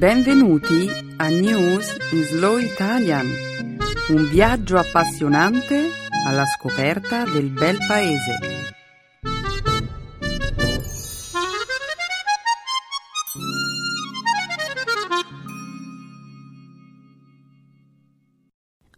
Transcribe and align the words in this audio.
Benvenuti 0.00 0.88
a 1.18 1.28
News 1.28 1.94
in 2.12 2.22
Slow 2.24 2.56
Italian, 2.56 3.26
un 4.08 4.30
viaggio 4.30 4.78
appassionante 4.78 5.90
alla 6.26 6.46
scoperta 6.46 7.24
del 7.24 7.50
bel 7.50 7.76
paese. 7.86 8.38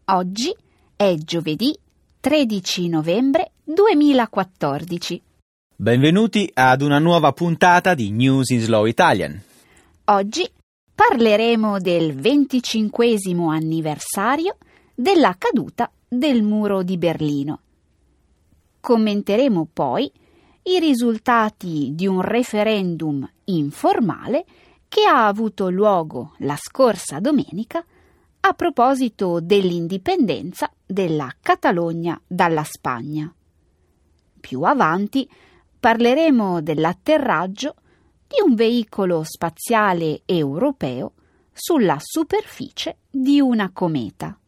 Oggi 0.05 0.55
è 0.95 1.15
giovedì 1.17 1.77
13 2.21 2.89
novembre 2.89 3.51
2014. 3.65 5.23
Benvenuti 5.75 6.49
ad 6.55 6.81
una 6.81 7.01
nuova 7.01 7.33
puntata 7.33 7.95
di 7.95 8.13
News 8.13 8.51
in 8.51 8.61
Slow 8.61 8.85
Italian. 8.85 9.43
Oggi 10.05 10.49
parleremo 10.95 11.79
del 11.79 12.15
25 12.15 13.17
anniversario 13.51 14.57
della 14.95 15.35
caduta 15.39 15.91
del 16.07 16.43
muro 16.43 16.83
di 16.83 16.99
Berlino. 16.99 17.61
Commenteremo 18.81 19.69
poi 19.73 20.11
i 20.65 20.79
risultati 20.79 21.91
di 21.95 22.07
un 22.07 22.21
referendum 22.21 23.29
informale 23.45 24.45
che 24.89 25.05
ha 25.05 25.27
avuto 25.27 25.71
luogo 25.71 26.35
la 26.39 26.57
scorsa 26.57 27.19
domenica 27.19 27.85
a 28.41 28.53
proposito 28.53 29.41
dell'indipendenza 29.41 30.71
della 30.85 31.35
Catalogna 31.41 32.21
dalla 32.27 32.65
Spagna. 32.65 33.33
Più 34.41 34.63
avanti 34.63 35.29
parleremo 35.81 36.61
dell'atterraggio 36.61 37.75
di 38.33 38.49
un 38.49 38.55
veicolo 38.55 39.23
spaziale 39.25 40.23
europeo 40.25 41.13
sulla 41.53 41.99
superficie 42.01 42.97
di 43.11 43.41
una 43.41 43.71
cometa. 43.71 44.39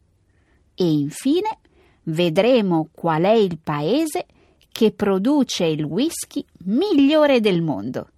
E 0.74 0.90
infine 0.90 1.58
vedremo 2.04 2.88
qual 2.90 3.24
è 3.24 3.32
il 3.32 3.58
paese 3.62 4.26
che 4.72 4.92
produce 4.92 5.66
il 5.66 5.84
whisky 5.84 6.44
migliore 6.64 7.40
del 7.40 7.60
mondo. 7.60 8.08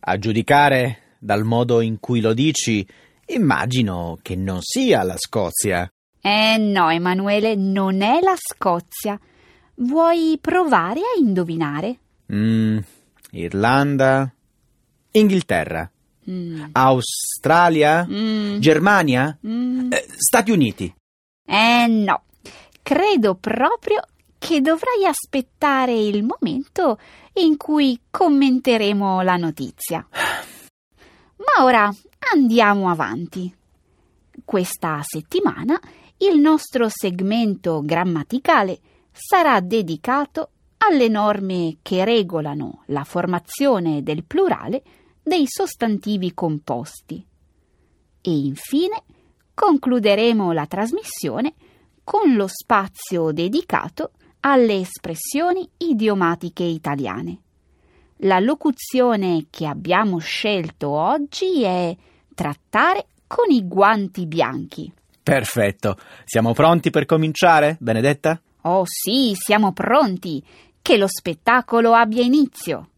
A 0.00 0.18
giudicare 0.18 1.16
dal 1.18 1.44
modo 1.44 1.80
in 1.80 2.00
cui 2.00 2.20
lo 2.20 2.34
dici, 2.34 2.84
immagino 3.26 4.18
che 4.20 4.34
non 4.34 4.58
sia 4.60 5.04
la 5.04 5.16
Scozia. 5.16 5.90
Eh 6.20 6.56
no, 6.58 6.90
Emanuele, 6.90 7.54
non 7.54 8.02
è 8.02 8.20
la 8.20 8.34
Scozia. 8.36 9.18
Vuoi 9.76 10.36
provare 10.40 11.00
a 11.00 11.18
indovinare? 11.18 11.98
Mm, 12.32 12.78
Irlanda, 13.30 14.32
Inghilterra, 15.12 15.90
Mm. 16.30 16.66
Australia, 16.72 18.06
Mm. 18.08 18.58
Germania, 18.58 19.36
Mm. 19.46 19.92
eh, 19.92 20.06
Stati 20.16 20.50
Uniti. 20.52 20.94
Eh 21.44 21.86
no, 21.88 22.22
credo 22.82 23.34
proprio 23.34 24.02
che 24.38 24.60
dovrai 24.60 25.04
aspettare 25.04 25.92
il 25.94 26.22
momento 26.24 26.98
in 27.34 27.56
cui 27.56 27.98
commenteremo 28.10 29.20
la 29.22 29.36
notizia. 29.36 30.06
Ma 31.36 31.64
ora 31.64 31.92
andiamo 32.32 32.88
avanti. 32.88 33.52
Questa 34.44 35.00
settimana 35.02 35.78
il 36.18 36.38
nostro 36.38 36.86
segmento 36.88 37.82
grammaticale 37.84 38.78
sarà 39.10 39.58
dedicato 39.60 40.50
alle 40.78 41.08
norme 41.08 41.78
che 41.82 42.04
regolano 42.04 42.82
la 42.86 43.04
formazione 43.04 44.02
del 44.02 44.24
plurale 44.24 44.82
dei 45.22 45.44
sostantivi 45.46 46.34
composti. 46.34 47.24
E 48.20 48.30
infine 48.30 49.02
concluderemo 49.54 50.52
la 50.52 50.66
trasmissione 50.66 51.54
con 52.04 52.34
lo 52.34 52.46
spazio 52.48 53.30
dedicato 53.30 54.12
alle 54.40 54.80
espressioni 54.80 55.68
idiomatiche 55.78 56.64
italiane. 56.64 57.38
La 58.24 58.38
locuzione 58.38 59.46
che 59.50 59.66
abbiamo 59.66 60.18
scelto 60.18 60.90
oggi 60.90 61.62
è 61.62 61.96
trattare 62.34 63.06
con 63.26 63.50
i 63.50 63.66
guanti 63.66 64.26
bianchi. 64.26 64.92
Perfetto. 65.22 65.96
Siamo 66.24 66.52
pronti 66.52 66.90
per 66.90 67.06
cominciare, 67.06 67.76
Benedetta? 67.80 68.40
Oh 68.62 68.82
sì, 68.84 69.32
siamo 69.34 69.72
pronti. 69.72 70.42
Che 70.80 70.96
lo 70.96 71.06
spettacolo 71.06 71.94
abbia 71.94 72.22
inizio. 72.22 72.88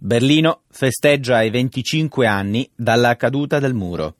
Berlino 0.00 0.60
festeggia 0.68 1.42
i 1.42 1.50
25 1.50 2.24
anni 2.24 2.70
dalla 2.72 3.16
caduta 3.16 3.58
del 3.58 3.74
muro. 3.74 4.14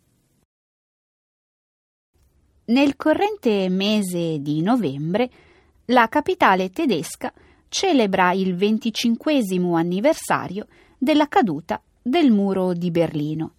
Nel 2.64 2.96
corrente 2.96 3.68
mese 3.68 4.40
di 4.40 4.60
novembre, 4.60 5.30
la 5.86 6.08
capitale 6.08 6.70
tedesca 6.70 7.32
celebra 7.68 8.32
il 8.32 8.56
25 8.56 9.40
anniversario 9.76 10.66
della 10.98 11.28
caduta 11.28 11.80
del 12.02 12.32
muro 12.32 12.72
di 12.72 12.90
Berlino. 12.90 13.52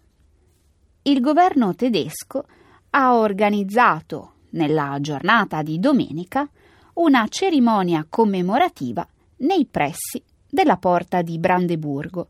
Il 1.03 1.21
governo 1.21 1.73
tedesco 1.73 2.45
ha 2.89 3.15
organizzato, 3.15 4.33
nella 4.49 4.97
giornata 4.99 5.61
di 5.61 5.79
domenica, 5.79 6.49
una 6.95 7.25
cerimonia 7.29 8.05
commemorativa 8.09 9.07
nei 9.37 9.65
pressi 9.65 10.21
della 10.49 10.77
porta 10.77 11.21
di 11.21 11.37
Brandeburgo. 11.37 12.29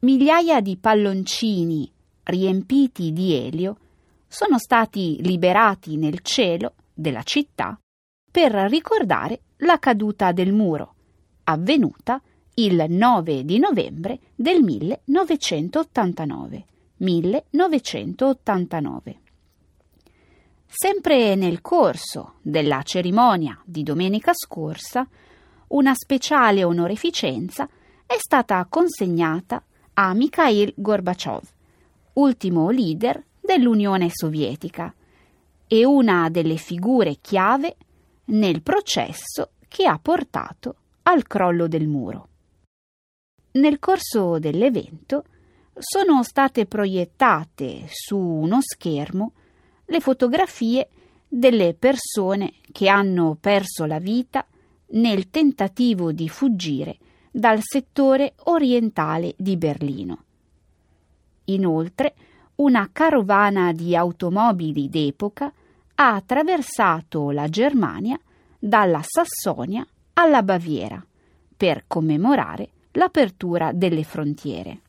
Migliaia 0.00 0.60
di 0.60 0.76
palloncini 0.76 1.90
riempiti 2.24 3.12
di 3.12 3.34
elio 3.34 3.78
sono 4.26 4.58
stati 4.58 5.22
liberati 5.22 5.96
nel 5.96 6.20
cielo 6.20 6.74
della 6.92 7.22
città 7.22 7.80
per 8.30 8.52
ricordare 8.52 9.40
la 9.58 9.78
caduta 9.78 10.32
del 10.32 10.52
muro, 10.52 10.94
avvenuta 11.44 12.20
il 12.54 12.84
9 12.88 13.44
di 13.44 13.58
novembre 13.58 14.18
del 14.34 14.62
1989. 14.62 16.64
1989. 16.98 19.20
Sempre 20.66 21.34
nel 21.34 21.62
corso 21.62 22.34
della 22.42 22.82
cerimonia 22.82 23.58
di 23.64 23.82
domenica 23.82 24.34
scorsa, 24.34 25.08
una 25.68 25.94
speciale 25.94 26.64
onorificenza 26.64 27.68
è 28.06 28.16
stata 28.16 28.64
consegnata 28.68 29.62
a 29.94 30.14
Mikhail 30.14 30.72
Gorbaciov, 30.76 31.42
ultimo 32.14 32.70
leader 32.70 33.22
dell'Unione 33.40 34.08
Sovietica 34.10 34.94
e 35.66 35.84
una 35.84 36.30
delle 36.30 36.56
figure 36.56 37.16
chiave 37.20 37.76
nel 38.26 38.62
processo 38.62 39.50
che 39.68 39.86
ha 39.86 39.98
portato 40.00 40.76
al 41.02 41.26
crollo 41.26 41.68
del 41.68 41.86
muro. 41.86 42.28
Nel 43.52 43.78
corso 43.78 44.38
dell'evento 44.38 45.24
sono 45.76 46.22
state 46.22 46.66
proiettate 46.66 47.86
su 47.88 48.16
uno 48.16 48.58
schermo 48.60 49.32
le 49.84 50.00
fotografie 50.00 50.88
delle 51.26 51.74
persone 51.74 52.54
che 52.72 52.88
hanno 52.88 53.36
perso 53.38 53.84
la 53.84 53.98
vita 53.98 54.46
nel 54.90 55.28
tentativo 55.30 56.12
di 56.12 56.28
fuggire 56.28 56.98
dal 57.30 57.60
settore 57.62 58.34
orientale 58.44 59.34
di 59.36 59.56
Berlino. 59.56 60.22
Inoltre, 61.44 62.14
una 62.56 62.88
carovana 62.92 63.72
di 63.72 63.94
automobili 63.94 64.88
d'epoca 64.88 65.52
ha 65.94 66.14
attraversato 66.14 67.30
la 67.30 67.48
Germania 67.48 68.18
dalla 68.58 69.02
Sassonia 69.02 69.86
alla 70.14 70.42
Baviera 70.42 71.00
per 71.56 71.84
commemorare 71.86 72.70
l'apertura 72.92 73.72
delle 73.72 74.02
frontiere. 74.02 74.80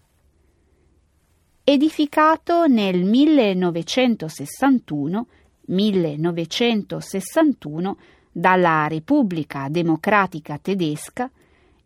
Edificato 1.64 2.66
nel 2.66 3.04
1961, 3.04 5.28
1961 5.66 7.98
dalla 8.32 8.88
Repubblica 8.88 9.68
Democratica 9.70 10.58
Tedesca, 10.58 11.30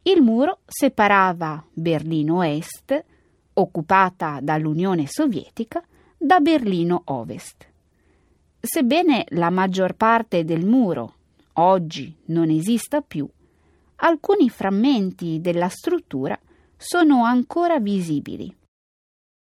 il 0.04 0.22
muro 0.22 0.60
separava 0.66 1.63
Berlino 1.72 2.42
Est, 2.42 3.06
occupata 3.54 4.40
dall'Unione 4.42 5.07
Sovietica, 5.07 5.84
da 6.18 6.40
Berlino 6.40 7.01
Ovest. 7.06 7.68
Sebbene 8.60 9.25
la 9.30 9.50
maggior 9.50 9.94
parte 9.94 10.44
del 10.44 10.66
muro 10.66 11.16
oggi 11.54 12.16
non 12.25 12.50
esista 12.50 13.01
più, 13.01 13.28
alcuni 13.98 14.50
frammenti 14.50 15.40
della 15.42 15.69
struttura 15.69 16.40
sono 16.78 17.24
ancora 17.24 17.80
visibili. 17.80 18.54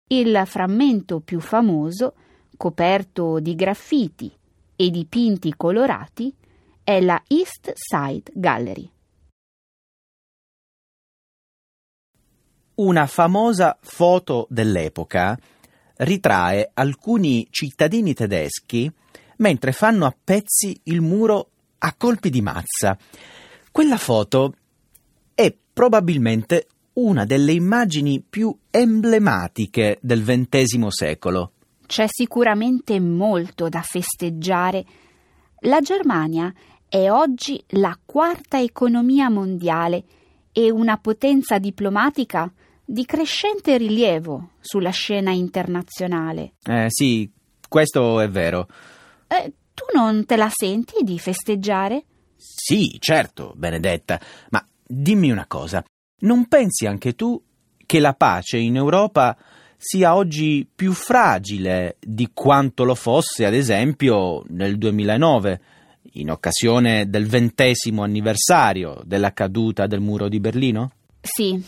Il 0.09 0.43
frammento 0.45 1.19
più 1.19 1.39
famoso, 1.39 2.13
coperto 2.57 3.39
di 3.39 3.55
graffiti 3.55 4.31
e 4.75 4.89
dipinti 4.89 5.53
colorati, 5.55 6.33
è 6.83 6.99
la 6.99 7.21
East 7.27 7.71
Side 7.75 8.31
Gallery. 8.33 8.89
Una 12.75 13.05
famosa 13.05 13.77
foto 13.81 14.47
dell'epoca 14.49 15.37
ritrae 15.97 16.71
alcuni 16.73 17.47
cittadini 17.49 18.13
tedeschi 18.13 18.91
mentre 19.37 19.71
fanno 19.71 20.05
a 20.05 20.15
pezzi 20.23 20.79
il 20.83 21.01
muro 21.01 21.49
a 21.77 21.93
colpi 21.95 22.29
di 22.29 22.41
mazza. 22.41 22.97
Quella 23.71 23.97
foto 23.97 24.55
è 25.33 25.55
probabilmente 25.73 26.67
una 26.93 27.25
delle 27.25 27.53
immagini 27.53 28.23
più 28.27 28.55
emblematiche 28.69 29.99
del 30.01 30.23
XX 30.23 30.87
secolo. 30.87 31.51
C'è 31.85 32.07
sicuramente 32.09 32.99
molto 32.99 33.69
da 33.69 33.81
festeggiare. 33.81 34.85
La 35.65 35.79
Germania 35.79 36.53
è 36.93 37.09
oggi 37.09 37.59
la 37.69 37.97
quarta 38.05 38.61
economia 38.61 39.27
mondiale 39.27 40.03
e 40.51 40.69
una 40.69 40.97
potenza 40.97 41.57
diplomatica 41.57 42.53
di 42.85 43.03
crescente 43.03 43.77
rilievo 43.77 44.51
sulla 44.59 44.91
scena 44.91 45.31
internazionale. 45.31 46.53
Eh 46.63 46.85
sì, 46.89 47.27
questo 47.67 48.19
è 48.19 48.29
vero. 48.29 48.67
Eh, 49.25 49.53
tu 49.73 49.85
non 49.95 50.23
te 50.27 50.35
la 50.35 50.51
senti 50.53 51.03
di 51.03 51.17
festeggiare? 51.17 52.03
Sì, 52.35 52.95
certo, 52.99 53.53
Benedetta, 53.55 54.21
ma 54.51 54.63
dimmi 54.85 55.31
una 55.31 55.47
cosa, 55.47 55.83
non 56.19 56.47
pensi 56.47 56.85
anche 56.85 57.15
tu 57.15 57.43
che 57.87 57.99
la 57.99 58.13
pace 58.13 58.57
in 58.59 58.75
Europa 58.75 59.35
sia 59.77 60.15
oggi 60.15 60.69
più 60.73 60.93
fragile 60.93 61.97
di 61.99 62.29
quanto 62.35 62.83
lo 62.83 62.93
fosse, 62.93 63.47
ad 63.47 63.55
esempio, 63.55 64.43
nel 64.49 64.77
2009, 64.77 65.61
in 66.13 66.29
occasione 66.29 67.09
del 67.09 67.27
ventesimo 67.27 68.03
anniversario 68.03 69.01
della 69.03 69.33
caduta 69.33 69.87
del 69.87 69.99
muro 69.99 70.27
di 70.27 70.39
Berlino? 70.39 70.91
Sì, 71.21 71.63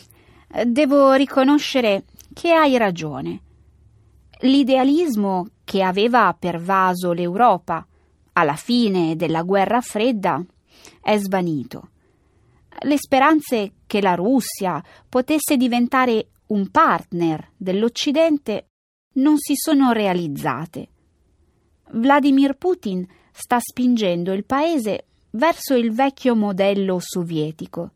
devo 0.65 1.13
riconoscere 1.13 2.03
che 2.33 2.51
hai 2.51 2.77
ragione. 2.77 3.42
L'idealismo 4.39 5.47
che 5.63 5.81
aveva 5.81 6.36
pervaso 6.38 7.13
l'Europa 7.13 7.86
alla 8.33 8.56
fine 8.56 9.15
della 9.15 9.44
guerra 9.44 9.81
fredda 9.81 10.44
è 11.01 11.18
svanito. 11.18 11.89
Le 12.81 12.98
speranze 12.98 13.71
che 13.88 14.01
la 14.01 14.15
Russia 14.15 14.83
potesse 15.07 15.56
diventare 15.56 16.27
un 16.48 16.69
partner 16.69 17.51
dell'Occidente 17.56 18.68
non 19.13 19.38
si 19.38 19.53
sono 19.56 19.94
realizzate. 19.94 20.89
Vladimir 21.91 22.56
Putin 22.57 23.07
sta 23.38 23.60
spingendo 23.60 24.32
il 24.32 24.46
paese 24.46 25.06
verso 25.32 25.76
il 25.76 25.92
vecchio 25.92 26.36
modello 26.36 27.00
sovietico. 27.00 27.92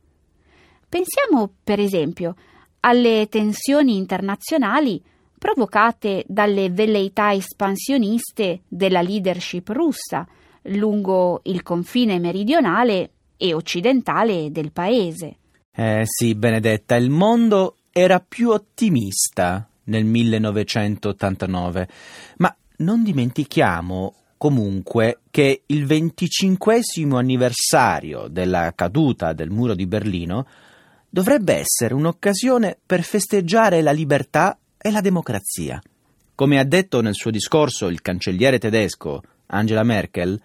Pensiamo, 0.90 1.54
per 1.64 1.80
esempio, 1.80 2.36
alle 2.82 3.28
tensioni 3.30 3.96
internazionali 3.96 5.02
provocate 5.38 6.26
dalle 6.28 6.70
velleità 6.70 7.32
espansioniste 7.34 8.64
della 8.68 9.02
leadership 9.02 9.70
russa 9.70 10.28
lungo 10.64 11.40
il 11.44 11.64
confine 11.64 12.20
meridionale 12.20 13.12
e 13.38 13.54
occidentale 13.54 14.52
del 14.52 14.74
paese. 14.74 15.38
Eh 15.72 16.02
sì, 16.04 16.36
Benedetta, 16.36 16.96
il 16.96 17.10
mondo 17.10 17.78
era 17.92 18.20
più 18.20 18.50
ottimista 18.50 19.66
nel 19.86 20.04
1989, 20.04 21.88
ma 22.38 22.54
non 22.78 23.04
dimentichiamo 23.04 24.14
comunque 24.40 25.20
che 25.30 25.64
il 25.66 25.86
venticinquesimo 25.86 27.18
anniversario 27.18 28.30
della 28.30 28.72
caduta 28.74 29.34
del 29.34 29.50
muro 29.50 29.76
di 29.76 29.86
Berlino 29.86 30.48
dovrebbe 31.10 31.56
essere 31.56 31.94
un'occasione 31.94 32.78
per 32.86 33.04
festeggiare 33.04 33.82
la 33.82 33.92
libertà 33.92 34.58
e 34.78 34.92
la 34.92 35.02
democrazia. 35.02 35.82
Come 36.36 36.58
ha 36.58 36.64
detto 36.64 37.02
nel 37.02 37.16
suo 37.16 37.32
discorso 37.32 37.88
il 37.88 38.02
cancelliere 38.02 38.60
tedesco 38.60 39.22
Angela 39.48 39.84
Merkel, 39.84 40.42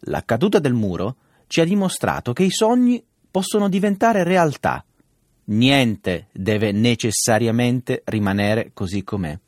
la 0.00 0.24
caduta 0.24 0.58
del 0.58 0.74
muro 0.74 1.16
ci 1.46 1.60
ha 1.60 1.64
dimostrato 1.64 2.32
che 2.32 2.42
i 2.42 2.50
sogni 2.50 3.00
possono 3.30 3.68
diventare 3.68 4.24
realtà. 4.24 4.84
Niente 5.44 6.26
deve 6.32 6.72
necessariamente 6.72 8.02
rimanere 8.06 8.72
così 8.74 9.04
com'è. 9.04 9.38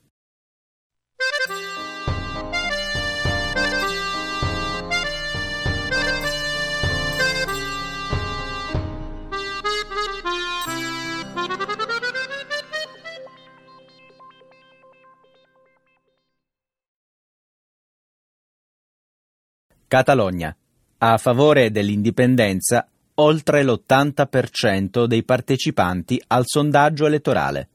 Catalogna. 19.89 20.55
A 20.99 21.17
favore 21.17 21.71
dell'indipendenza 21.71 22.87
oltre 23.15 23.65
l'80% 23.65 25.07
dei 25.07 25.25
partecipanti 25.25 26.23
al 26.27 26.43
sondaggio 26.45 27.07
elettorale. 27.07 27.69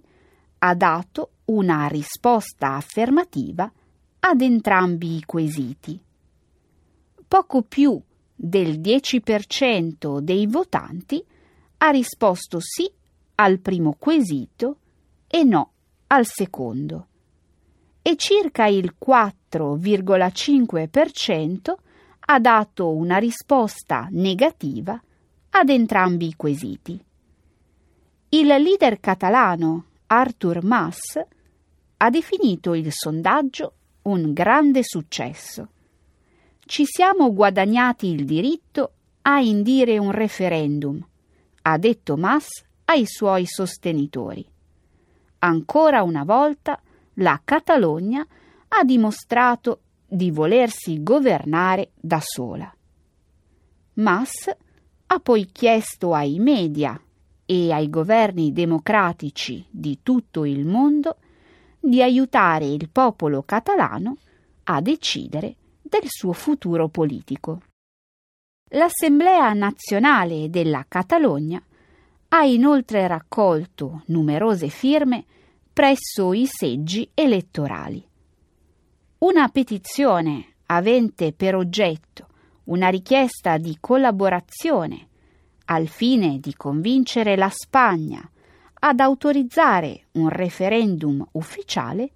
ha 0.58 0.74
dato 0.74 1.30
una 1.46 1.86
risposta 1.86 2.74
affermativa 2.74 3.72
ad 4.20 4.40
entrambi 4.40 5.16
i 5.16 5.24
quesiti. 5.24 6.00
Poco 7.28 7.62
più 7.62 8.00
del 8.34 8.80
10% 8.80 10.20
dei 10.20 10.46
votanti 10.46 11.22
ha 11.78 11.90
risposto 11.90 12.60
sì 12.60 12.88
al 13.36 13.58
primo 13.58 13.96
quesito 13.98 14.78
e 15.26 15.42
no 15.44 15.70
al 16.06 16.26
secondo 16.26 17.08
e 18.06 18.14
circa 18.14 18.66
il 18.66 18.94
4,5% 19.04 21.74
ha 22.28 22.38
dato 22.38 22.92
una 22.92 23.16
risposta 23.16 24.06
negativa 24.12 25.02
ad 25.58 25.70
entrambi 25.70 26.26
i 26.26 26.36
quesiti. 26.36 27.02
Il 28.28 28.46
leader 28.46 29.00
catalano 29.00 29.84
Artur 30.06 30.62
Mas 30.62 31.18
ha 31.96 32.10
definito 32.10 32.74
il 32.74 32.92
sondaggio 32.92 33.72
un 34.02 34.34
grande 34.34 34.82
successo. 34.82 35.68
Ci 36.60 36.84
siamo 36.84 37.32
guadagnati 37.32 38.08
il 38.08 38.26
diritto 38.26 38.92
a 39.22 39.40
indire 39.40 39.96
un 39.96 40.10
referendum, 40.10 41.02
ha 41.62 41.78
detto 41.78 42.18
Mas 42.18 42.48
ai 42.84 43.06
suoi 43.06 43.46
sostenitori. 43.46 44.46
Ancora 45.38 46.02
una 46.02 46.24
volta 46.24 46.78
la 47.14 47.40
Catalogna 47.42 48.26
ha 48.68 48.84
dimostrato 48.84 49.80
di 50.06 50.30
volersi 50.30 51.02
governare 51.02 51.92
da 51.94 52.20
sola. 52.20 52.70
Mas 53.94 54.50
ha 55.06 55.20
poi 55.20 55.46
chiesto 55.52 56.14
ai 56.14 56.38
media 56.38 57.00
e 57.44 57.72
ai 57.72 57.88
governi 57.88 58.52
democratici 58.52 59.64
di 59.70 60.00
tutto 60.02 60.44
il 60.44 60.66
mondo 60.66 61.16
di 61.78 62.02
aiutare 62.02 62.66
il 62.66 62.88
popolo 62.90 63.42
catalano 63.42 64.16
a 64.64 64.80
decidere 64.80 65.54
del 65.80 66.06
suo 66.06 66.32
futuro 66.32 66.88
politico. 66.88 67.62
L'Assemblea 68.70 69.52
nazionale 69.52 70.50
della 70.50 70.84
Catalogna 70.88 71.62
ha 72.28 72.44
inoltre 72.44 73.06
raccolto 73.06 74.02
numerose 74.06 74.68
firme 74.68 75.24
presso 75.72 76.32
i 76.32 76.46
seggi 76.46 77.08
elettorali. 77.14 78.04
Una 79.18 79.48
petizione 79.48 80.54
avente 80.66 81.32
per 81.32 81.54
oggetto 81.54 82.26
una 82.66 82.88
richiesta 82.88 83.58
di 83.58 83.76
collaborazione 83.80 85.08
al 85.66 85.88
fine 85.88 86.38
di 86.38 86.54
convincere 86.54 87.36
la 87.36 87.50
Spagna 87.50 88.30
ad 88.78 89.00
autorizzare 89.00 90.06
un 90.12 90.28
referendum 90.28 91.26
ufficiale 91.32 92.10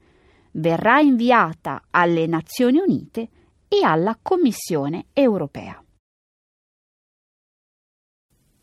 verrà 0.53 1.01
inviata 1.01 1.85
alle 1.91 2.27
Nazioni 2.27 2.79
Unite 2.79 3.29
e 3.69 3.85
alla 3.85 4.19
Commissione 4.21 5.07
europea. 5.13 5.83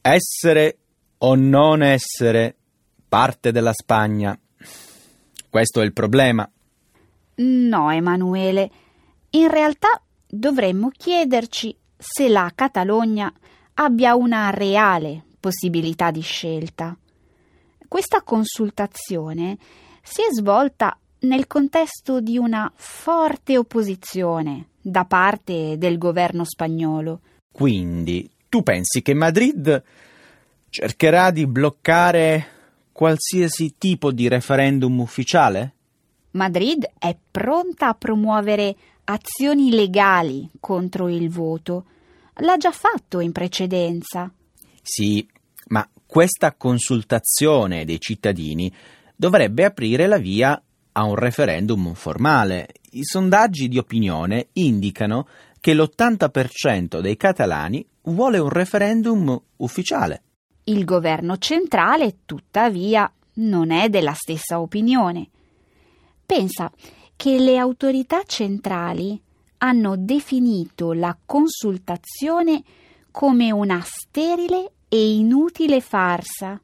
Essere 0.01 0.77
o 1.20 1.36
non 1.36 1.82
essere 1.82 2.56
parte 3.10 3.51
della 3.51 3.74
Spagna. 3.74 4.38
Questo 5.50 5.82
è 5.82 5.86
il 5.86 5.94
problema. 5.94 6.50
No, 7.36 7.91
Emanuele. 7.91 8.72
In 9.32 9.50
realtà 9.50 10.01
dovremmo 10.27 10.89
chiederci 10.89 11.75
se 11.98 12.27
la 12.27 12.51
Catalogna 12.53 13.31
abbia 13.75 14.15
una 14.15 14.50
reale 14.50 15.24
possibilità 15.39 16.12
di 16.12 16.22
scelta. 16.22 16.96
Questa 17.88 18.22
consultazione 18.22 19.57
si 20.01 20.22
è 20.22 20.27
svolta 20.31 20.98
nel 21.19 21.48
contesto 21.48 22.19
di 22.19 22.38
una 22.38 22.72
forte 22.75 23.57
opposizione 23.57 24.69
da 24.81 25.05
parte 25.05 25.77
del 25.77 25.98
governo 25.98 26.43
spagnolo. 26.43 27.22
Quindi 27.51 28.29
tu 28.50 28.62
pensi 28.62 29.01
che 29.01 29.13
Madrid 29.13 29.84
cercherà 30.69 31.31
di 31.31 31.48
bloccare 31.48 32.55
qualsiasi 32.91 33.75
tipo 33.77 34.12
di 34.12 34.27
referendum 34.27 35.00
ufficiale? 35.00 35.74
Madrid 36.31 36.89
è 36.98 37.15
pronta 37.31 37.89
a 37.89 37.93
promuovere 37.93 38.75
azioni 39.10 39.72
legali 39.72 40.50
contro 40.60 41.08
il 41.08 41.30
voto. 41.30 41.86
L'ha 42.40 42.58
già 42.58 42.72
fatto 42.72 43.20
in 43.20 43.32
precedenza. 43.32 44.32
Sì, 44.82 45.28
ma 45.68 45.88
questa 46.06 46.54
consultazione 46.54 47.86
dei 47.86 48.00
cittadini 48.00 48.72
dovrebbe 49.16 49.66
aprire 49.66 50.08
la 50.08 50.18
via 50.18 50.62
a 50.92 51.04
un 51.04 51.16
referendum 51.16 51.94
formale. 51.94 52.68
I 52.92 53.04
sondaggi 53.04 53.68
di 53.68 53.78
opinione 53.78 54.50
indicano 54.54 55.28
che 55.60 55.74
l'80% 55.74 57.00
dei 57.00 57.18
catalani 57.18 57.86
vuole 58.04 58.40
un 58.40 58.50
referendum 58.50 59.40
ufficiale. 59.58 60.22
Il 60.66 60.84
governo 60.84 61.38
centrale, 61.38 62.20
tuttavia, 62.26 63.12
non 63.36 63.72
è 63.72 63.90
della 63.90 64.14
stessa 64.14 64.60
opinione. 64.60 65.30
Pensa 66.26 66.72
che 67.18 67.40
le 67.40 67.58
autorità 67.58 68.22
centrali 68.24 69.20
hanno 69.58 69.96
definito 69.98 70.94
la 70.94 71.18
consultazione 71.26 72.64
come 73.10 73.52
una 73.52 73.82
sterile 73.84 74.74
e 74.88 75.16
inutile 75.16 75.82
farsa 75.82 76.62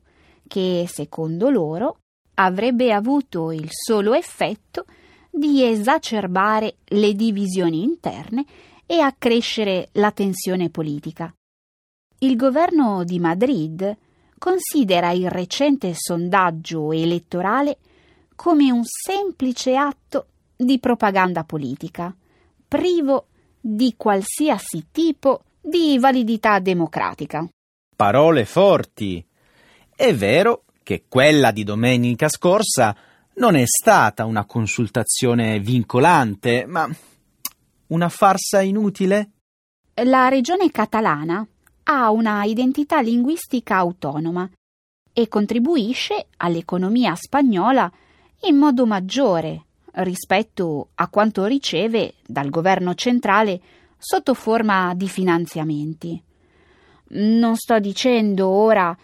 che, 0.48 0.86
secondo 0.88 1.50
loro, 1.50 1.98
avrebbe 2.36 2.94
avuto 2.94 3.52
il 3.52 3.68
solo 3.72 4.14
effetto 4.14 4.86
di 5.30 5.64
esacerbare 5.64 6.76
le 6.86 7.16
divisioni 7.16 7.82
interne 7.82 8.46
e 8.86 9.00
accrescere 9.00 9.90
la 9.94 10.12
tensione 10.12 10.70
politica. 10.70 11.34
Il 12.20 12.36
governo 12.36 13.04
di 13.04 13.20
Madrid 13.20 13.98
considera 14.38 15.10
il 15.10 15.32
recente 15.32 15.94
sondaggio 15.96 16.92
elettorale 16.92 17.80
come 18.36 18.72
un 18.72 18.84
semplice 18.84 19.76
atto 19.76 20.28
di 20.56 20.80
propaganda 20.80 21.44
politica, 21.44 22.16
privo 22.68 23.28
di 23.60 23.94
qualsiasi 23.96 24.88
tipo 24.92 25.44
di 25.62 25.98
validità 26.00 26.60
democratica. 26.60 27.48
Parole 27.96 28.46
forti. 28.46 29.26
È 29.96 30.14
vero 30.14 30.64
che 30.84 31.06
quella 31.08 31.52
di 31.52 31.64
domenica 31.64 32.28
scorsa 32.28 32.96
non 33.36 33.56
è 33.56 33.64
stata 33.66 34.26
una 34.26 34.46
consultazione 34.46 35.60
vincolante, 35.60 36.66
ma 36.66 36.90
una 37.88 38.10
farsa 38.10 38.62
inutile? 38.62 39.30
La 40.04 40.28
regione 40.28 40.70
catalana 40.72 41.46
ha 41.84 42.12
una 42.12 42.44
identità 42.44 43.02
linguistica 43.02 43.78
autonoma 43.78 44.50
e 45.14 45.28
contribuisce 45.28 46.28
all'economia 46.38 47.16
spagnola 47.16 47.92
in 48.42 48.58
modo 48.58 48.86
maggiore 48.86 49.66
rispetto 49.96 50.90
a 50.96 51.08
quanto 51.08 51.46
riceve 51.46 52.16
dal 52.26 52.50
governo 52.50 52.94
centrale 52.96 53.60
sotto 53.98 54.34
forma 54.34 54.94
di 54.96 55.08
finanziamenti. 55.08 56.22
Non 57.16 57.56
sto 57.56 57.80
dicendo 57.80 58.48
ora 58.48 58.96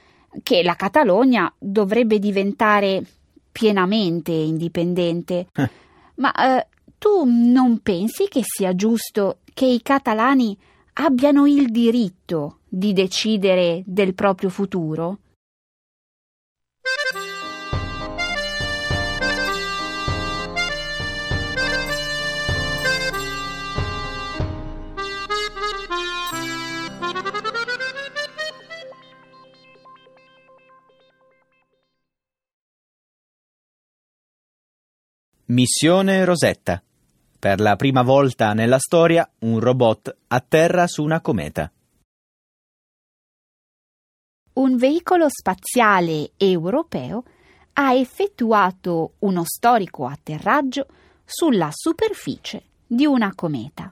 che 0.43 0.63
la 0.63 0.75
Catalogna 0.75 1.51
dovrebbe 1.58 2.19
diventare 2.19 3.03
pienamente 3.51 4.31
indipendente, 4.31 5.48
Eh. 5.53 5.69
ma 6.15 6.34
eh, 6.34 6.67
tu 6.98 7.24
non 7.25 7.79
pensi 7.79 8.27
che 8.27 8.41
sia 8.43 8.75
giusto 8.75 9.39
che 9.53 9.65
i 9.65 9.81
catalani 9.81 10.58
abbiano 10.93 11.46
il 11.46 11.72
diritto 11.72 12.60
di 12.67 12.93
decidere 12.93 13.84
del 13.86 14.13
proprio 14.13 14.50
futuro? 14.50 15.19
Missione 35.51 36.25
Rosetta. 36.25 36.79
Per 37.39 37.60
la 37.60 37.75
prima 37.75 38.03
volta 38.03 38.53
nella 38.53 38.77
storia 38.77 39.27
un 39.39 39.60
robot 39.60 40.15
atterra 40.27 40.86
su 40.86 41.01
una 41.01 41.22
cometa. 41.22 41.72
Un 44.53 44.75
veicolo 44.77 45.25
spaziale 45.27 46.34
europeo 46.38 47.24
ha 47.74 47.96
effettuato 47.96 49.13
uno 49.20 49.44
storico 49.44 50.06
atterraggio 50.06 50.86
sulla 51.25 51.70
superficie 51.72 52.65
di 52.86 53.08
una 53.08 53.34
cometa. 53.34 53.91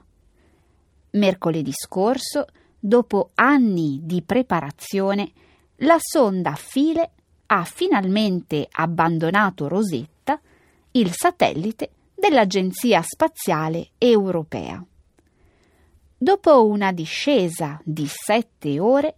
Mercoledì 1.10 1.72
scorso, 1.72 2.46
dopo 2.78 3.30
anni 3.34 3.98
di 4.04 4.22
preparazione, 4.22 5.32
la 5.78 5.96
sonda 5.98 6.54
File 6.54 7.10
ha 7.46 7.64
finalmente 7.64 8.68
abbandonato 8.70 9.66
Rosetta, 9.66 10.40
il 10.98 11.12
satellite 11.14 11.90
dell'Agenzia 12.12 13.02
Spaziale 13.02 13.90
Europea. 13.98 14.84
Dopo 16.16 16.66
una 16.66 16.90
discesa 16.90 17.80
di 17.84 18.04
sette 18.08 18.80
ore, 18.80 19.16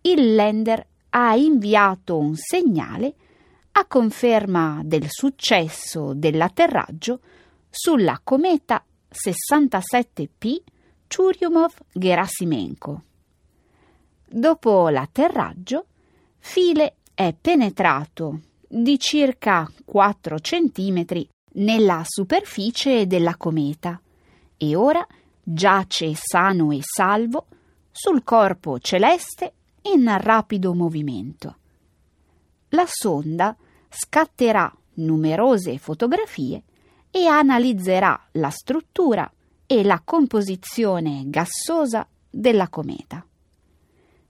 il 0.00 0.34
lander 0.34 0.84
ha 1.10 1.36
inviato 1.36 2.18
un 2.18 2.34
segnale 2.34 3.14
a 3.72 3.86
conferma 3.86 4.80
del 4.84 5.06
successo 5.08 6.14
dell'atterraggio 6.14 7.20
sulla 7.70 8.20
cometa 8.24 8.84
67P 9.08 10.60
Churyumov-Gerasimenko. 11.06 13.02
Dopo 14.26 14.88
l'atterraggio, 14.88 15.86
File 16.38 16.96
è 17.14 17.32
penetrato 17.40 18.40
di 18.72 19.00
circa 19.00 19.68
4 19.84 20.36
cm 20.38 21.04
nella 21.54 22.02
superficie 22.06 23.08
della 23.08 23.34
cometa 23.36 24.00
e 24.56 24.76
ora 24.76 25.04
giace 25.42 26.12
sano 26.14 26.70
e 26.70 26.78
salvo 26.80 27.46
sul 27.90 28.22
corpo 28.22 28.78
celeste 28.78 29.54
in 29.82 30.16
rapido 30.20 30.72
movimento. 30.72 31.56
La 32.68 32.84
sonda 32.86 33.56
scatterà 33.88 34.72
numerose 34.94 35.76
fotografie 35.78 36.62
e 37.10 37.26
analizzerà 37.26 38.28
la 38.32 38.50
struttura 38.50 39.28
e 39.66 39.82
la 39.82 40.00
composizione 40.04 41.24
gassosa 41.26 42.06
della 42.30 42.68
cometa. 42.68 43.26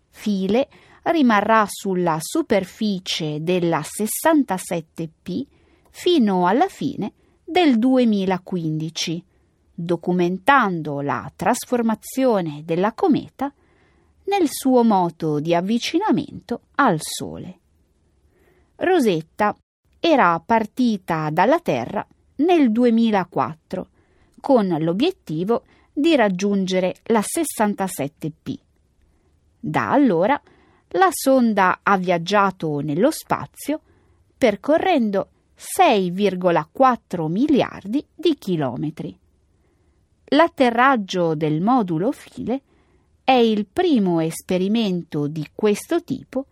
File 0.08 0.68
rimarrà 1.04 1.66
sulla 1.68 2.18
superficie 2.20 3.42
della 3.42 3.80
67P 3.80 5.46
fino 5.90 6.46
alla 6.46 6.68
fine 6.68 7.12
del 7.44 7.78
2015, 7.78 9.24
documentando 9.74 11.00
la 11.00 11.30
trasformazione 11.34 12.62
della 12.64 12.92
cometa 12.92 13.52
nel 14.24 14.46
suo 14.48 14.84
moto 14.84 15.40
di 15.40 15.54
avvicinamento 15.54 16.62
al 16.76 16.98
Sole. 17.00 17.58
Rosetta 18.76 19.56
era 19.98 20.40
partita 20.44 21.28
dalla 21.30 21.60
Terra 21.60 22.06
nel 22.36 22.70
2004 22.70 23.88
con 24.40 24.68
l'obiettivo 24.78 25.64
di 25.92 26.16
raggiungere 26.16 26.94
la 27.04 27.20
67P. 27.20 28.58
Da 29.58 29.90
allora 29.90 30.40
la 30.94 31.08
sonda 31.10 31.80
ha 31.82 31.96
viaggiato 31.96 32.80
nello 32.80 33.10
spazio 33.10 33.80
percorrendo 34.36 35.28
6,4 35.56 37.28
miliardi 37.28 38.04
di 38.14 38.34
chilometri. 38.34 39.16
L'atterraggio 40.32 41.34
del 41.34 41.60
modulo 41.60 42.12
file 42.12 42.62
è 43.22 43.32
il 43.32 43.66
primo 43.66 44.20
esperimento 44.20 45.26
di 45.26 45.46
questo 45.54 46.02
tipo 46.02 46.46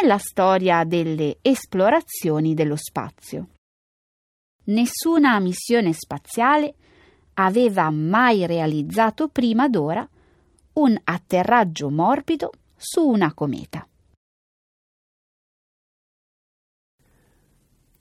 nella 0.00 0.18
storia 0.18 0.84
delle 0.84 1.38
esplorazioni 1.40 2.54
dello 2.54 2.76
spazio. 2.76 3.48
Nessuna 4.64 5.38
missione 5.38 5.92
spaziale 5.92 6.74
aveva 7.34 7.90
mai 7.90 8.46
realizzato 8.46 9.28
prima 9.28 9.68
d'ora 9.68 10.06
un 10.74 10.98
atterraggio 11.04 11.90
morbido 11.90 12.50
su 12.82 13.06
una 13.06 13.32
cometa. 13.32 13.86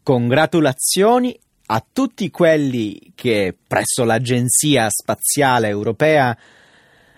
Congratulazioni 0.01 1.39
a 1.67 1.85
tutti 1.93 2.31
quelli 2.31 3.13
che 3.13 3.55
presso 3.67 4.03
l'Agenzia 4.03 4.87
Spaziale 4.89 5.67
Europea 5.67 6.35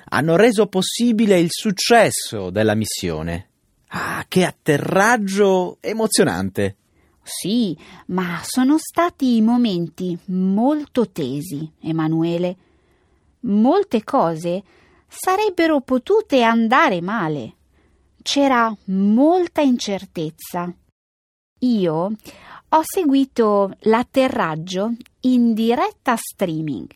hanno 0.09 0.35
reso 0.35 0.67
possibile 0.67 1.39
il 1.39 1.47
successo 1.49 2.49
della 2.49 2.75
missione. 2.75 3.49
Ah, 3.87 4.25
che 4.27 4.43
atterraggio 4.43 5.77
emozionante! 5.79 6.75
Sì, 7.23 7.75
ma 8.07 8.41
sono 8.43 8.75
stati 8.77 9.39
momenti 9.41 10.17
molto 10.25 11.09
tesi, 11.09 11.71
Emanuele. 11.79 12.57
Molte 13.41 14.03
cose 14.03 14.63
sarebbero 15.15 15.81
potute 15.81 16.41
andare 16.41 16.99
male. 16.99 17.53
C'era 18.21 18.75
molta 18.85 19.61
incertezza. 19.61 20.73
Io 21.59 22.11
ho 22.69 22.81
seguito 22.83 23.73
l'atterraggio 23.81 24.93
in 25.21 25.53
diretta 25.53 26.15
streaming. 26.17 26.87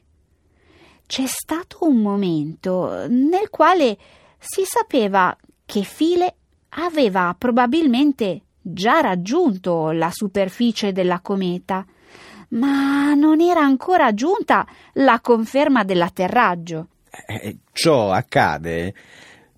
C'è 1.05 1.25
stato 1.27 1.77
un 1.81 1.97
momento 2.01 3.05
nel 3.07 3.49
quale 3.49 3.97
si 4.39 4.63
sapeva 4.65 5.35
che 5.65 5.83
File 5.83 6.35
aveva 6.69 7.35
probabilmente 7.37 8.41
già 8.59 8.99
raggiunto 8.99 9.91
la 9.91 10.09
superficie 10.11 10.91
della 10.91 11.21
cometa, 11.21 11.85
ma 12.49 13.13
non 13.13 13.41
era 13.41 13.61
ancora 13.61 14.13
giunta 14.13 14.67
la 14.93 15.19
conferma 15.21 15.83
dell'atterraggio. 15.83 16.87
Eh, 17.27 17.57
ciò 17.71 18.11
accade 18.11 18.93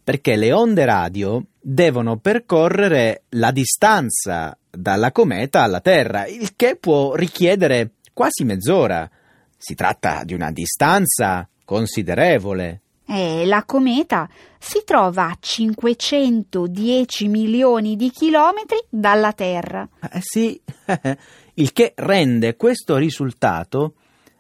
perché 0.10 0.36
le 0.36 0.52
onde 0.52 0.86
radio 0.86 1.44
devono 1.60 2.18
percorrere 2.18 3.26
la 3.30 3.52
distanza 3.52 4.58
dalla 4.68 5.12
cometa 5.12 5.62
alla 5.62 5.82
Terra, 5.82 6.26
il 6.26 6.56
che 6.56 6.78
può 6.78 7.14
richiedere 7.14 7.92
quasi 8.12 8.44
mezz'ora. 8.44 9.08
Si 9.56 9.76
tratta 9.76 10.24
di 10.24 10.34
una 10.34 10.52
distanza 10.52 11.48
considerevole. 11.64 12.82
E 13.06 13.46
la 13.46 13.64
cometa 13.66 14.28
si 14.58 14.82
trova 14.84 15.28
a 15.28 15.38
510 15.40 17.28
milioni 17.28 17.96
di 17.96 18.10
chilometri 18.10 18.80
dalla 18.90 19.34
Terra. 19.34 19.88
Eh 20.12 20.22
sì, 20.22 20.60
il 21.56 21.72
che 21.72 21.94
rende 21.96 22.56
questo 22.56 22.98
risultato 22.98 23.94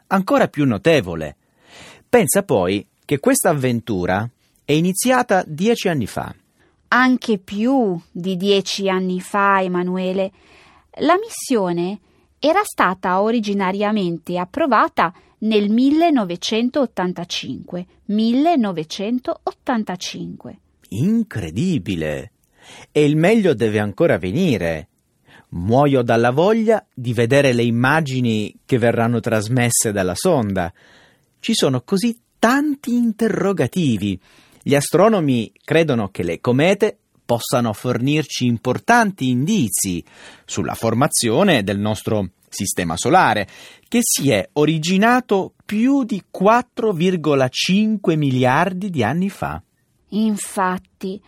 ancora 0.08 0.48
più 0.48 0.66
notevole. 0.66 1.36
Pensa 2.10 2.42
poi 2.42 2.84
che 3.10 3.18
questa 3.18 3.50
avventura 3.50 4.30
è 4.64 4.74
iniziata 4.74 5.44
dieci 5.48 5.88
anni 5.88 6.06
fa. 6.06 6.32
Anche 6.90 7.40
più 7.40 8.00
di 8.12 8.38
dieci 8.38 8.88
anni 8.88 9.20
fa, 9.20 9.64
Emanuele. 9.64 10.32
La 11.00 11.18
missione 11.18 12.00
era 12.38 12.62
stata 12.64 13.20
originariamente 13.20 14.38
approvata 14.38 15.12
nel 15.40 15.72
1985. 15.72 17.86
1985. 18.06 20.60
Incredibile! 20.90 22.32
E 22.92 23.06
il 23.06 23.16
meglio 23.16 23.56
deve 23.56 23.80
ancora 23.80 24.20
venire. 24.20 24.90
Muoio 25.50 26.04
dalla 26.04 26.30
voglia 26.30 26.86
di 26.94 27.14
vedere 27.14 27.54
le 27.54 27.64
immagini 27.64 28.56
che 28.64 28.78
verranno 28.78 29.20
trasmesse 29.20 29.92
dalla 29.92 30.14
sonda. 30.14 30.72
Ci 31.40 31.56
sono 31.56 31.82
così 31.82 32.16
tanti 32.40 32.96
interrogativi. 32.96 34.20
Gli 34.64 34.76
astronomi 34.76 35.52
credono 35.64 36.10
che 36.10 36.24
le 36.24 36.40
comete 36.40 36.98
possano 37.26 37.74
fornirci 37.74 38.48
importanti 38.48 39.30
indizi 39.30 40.04
sulla 40.46 40.74
formazione 40.74 41.64
del 41.64 41.78
nostro 41.78 42.30
sistema 42.50 42.98
solare, 42.98 43.48
che 43.88 44.00
si 44.02 44.32
è 44.32 44.50
originato 44.54 45.54
più 45.64 46.04
di 46.04 46.24
4,5 46.36 48.18
miliardi 48.18 48.90
di 48.90 49.04
anni 49.04 49.30
fa. 49.30 49.62
Infatti, 50.10 51.22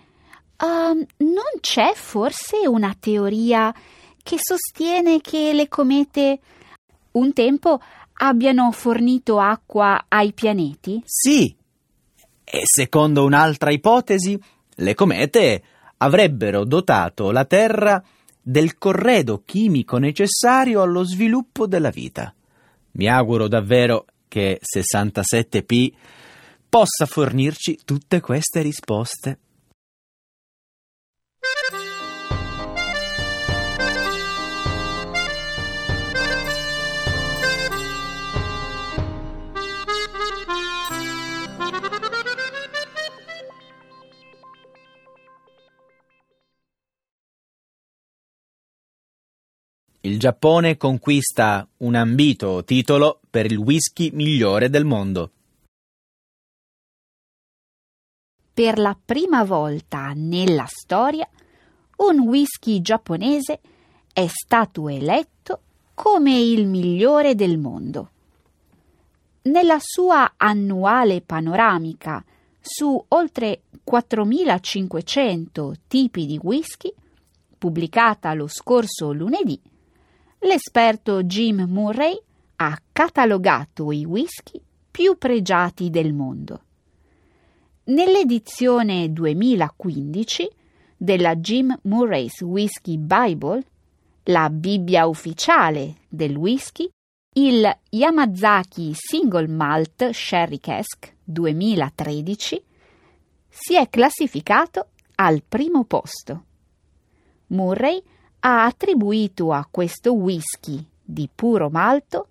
uh, 0.58 0.66
non 0.66 1.52
c'è 1.60 1.94
forse 1.94 2.66
una 2.66 2.96
teoria 3.00 3.72
che 4.24 4.38
sostiene 4.40 5.22
che 5.22 5.54
le 5.54 5.68
comete 5.68 6.40
un 7.12 7.34
tempo 7.34 7.80
abbiano 8.24 8.72
fornito 8.72 9.40
acqua 9.40 10.06
ai 10.08 10.32
pianeti? 10.34 11.02
Sì. 11.06 11.56
E 12.44 12.62
secondo 12.64 13.24
un'altra 13.24 13.72
ipotesi, 13.72 14.40
le 14.76 14.94
comete 14.94 15.64
avrebbero 15.98 16.64
dotato 16.66 17.32
la 17.32 17.46
Terra 17.46 18.04
del 18.42 18.78
corredo 18.78 19.44
chimico 19.46 19.98
necessario 19.98 20.82
allo 20.82 21.04
sviluppo 21.04 21.66
della 21.68 21.90
vita. 21.90 22.34
Mi 22.94 23.08
auguro 23.08 23.48
davvero 23.48 24.06
che 24.28 24.60
67P 24.62 25.92
possa 26.68 27.06
fornirci 27.06 27.80
tutte 27.84 28.20
queste 28.20 28.62
risposte. 28.62 29.40
Il 50.04 50.18
Giappone 50.18 50.78
conquista 50.78 51.68
un 51.78 51.94
ambito 51.94 52.64
titolo 52.64 53.20
per 53.30 53.46
il 53.46 53.58
whisky 53.58 54.10
migliore 54.12 54.68
del 54.70 54.84
mondo. 54.84 55.32
Per 58.52 58.80
la 58.80 58.98
prima 59.04 59.44
volta 59.44 60.12
nella 60.16 60.66
storia, 60.66 61.30
un 61.98 62.20
whisky 62.22 62.82
giapponese 62.82 63.60
è 64.12 64.26
stato 64.28 64.90
eletto 64.90 65.62
come 65.94 66.36
il 66.40 66.66
migliore 66.66 67.36
del 67.36 67.60
mondo. 67.60 68.10
Nella 69.44 69.78
sua 69.80 70.34
annuale 70.36 71.22
panoramica 71.22 72.24
su 72.60 73.04
oltre 73.10 73.62
4500 73.84 75.76
tipi 75.88 76.26
di 76.26 76.40
whisky, 76.42 76.92
pubblicata 77.58 78.34
lo 78.34 78.48
scorso 78.48 79.12
lunedì, 79.12 79.60
l'esperto 80.42 81.24
Jim 81.24 81.66
Murray 81.68 82.20
ha 82.58 82.80
catalogato 82.92 83.92
i 83.92 84.06
whisky 84.06 84.62
più 84.90 85.18
pregiati 85.18 85.90
del 85.90 86.14
mondo. 86.14 86.62
Nell'edizione 87.86 89.12
2015 89.12 90.50
della 90.98 91.36
Jim 91.36 91.76
Murray's 91.84 92.42
Whisky 92.42 92.98
Bible, 92.98 93.64
la 94.26 94.50
Bibbia 94.50 95.08
ufficiale 95.08 95.96
del 96.08 96.36
whisky, 96.36 96.90
il 97.34 97.78
Yamazaki 97.90 98.92
Single 98.94 99.48
Malt 99.48 100.10
Sherry 100.10 100.60
Cask 100.60 101.14
2013 101.24 102.64
si 103.48 103.76
è 103.76 103.90
classificato 103.90 104.90
al 105.16 105.44
primo 105.48 105.86
posto. 105.86 106.44
Murray 107.48 108.02
ha 108.42 108.66
attribuito 108.66 109.54
a 109.54 109.66
questo 109.70 110.14
whisky 110.14 110.84
di 111.04 111.30
puro 111.34 111.70
malto 111.70 112.28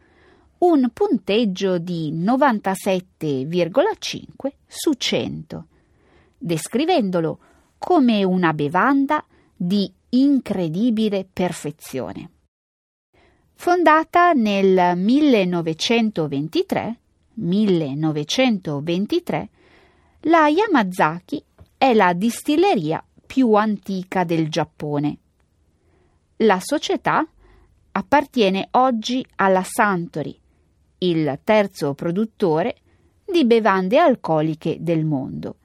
un 0.59 0.91
punteggio 0.93 1.79
di 1.79 2.13
97,5 2.13 4.53
su 4.67 4.93
100, 4.93 5.67
descrivendolo 6.37 7.39
come 7.79 8.23
una 8.25 8.53
bevanda 8.53 9.25
di 9.57 9.91
incredibile 10.11 11.27
perfezione. 11.31 12.31
Fondata 13.55 14.33
nel 14.33 14.97
1923, 14.97 16.99
1923 17.35 19.49
la 20.25 20.49
Yamazaki 20.49 21.41
è 21.79 21.95
la 21.95 22.13
distilleria 22.13 23.03
più 23.27 23.55
antica 23.55 24.25
del 24.25 24.51
Giappone. 24.51 25.17
La 26.43 26.59
società 26.59 27.27
appartiene 27.93 28.69
oggi 28.73 29.23
alla 29.37 29.63
Santori, 29.63 30.35
il 30.99 31.39
terzo 31.45 31.93
produttore 31.93 32.77
di 33.27 33.45
bevande 33.45 33.99
alcoliche 33.99 34.79
del 34.81 35.05
mondo. 35.05 35.57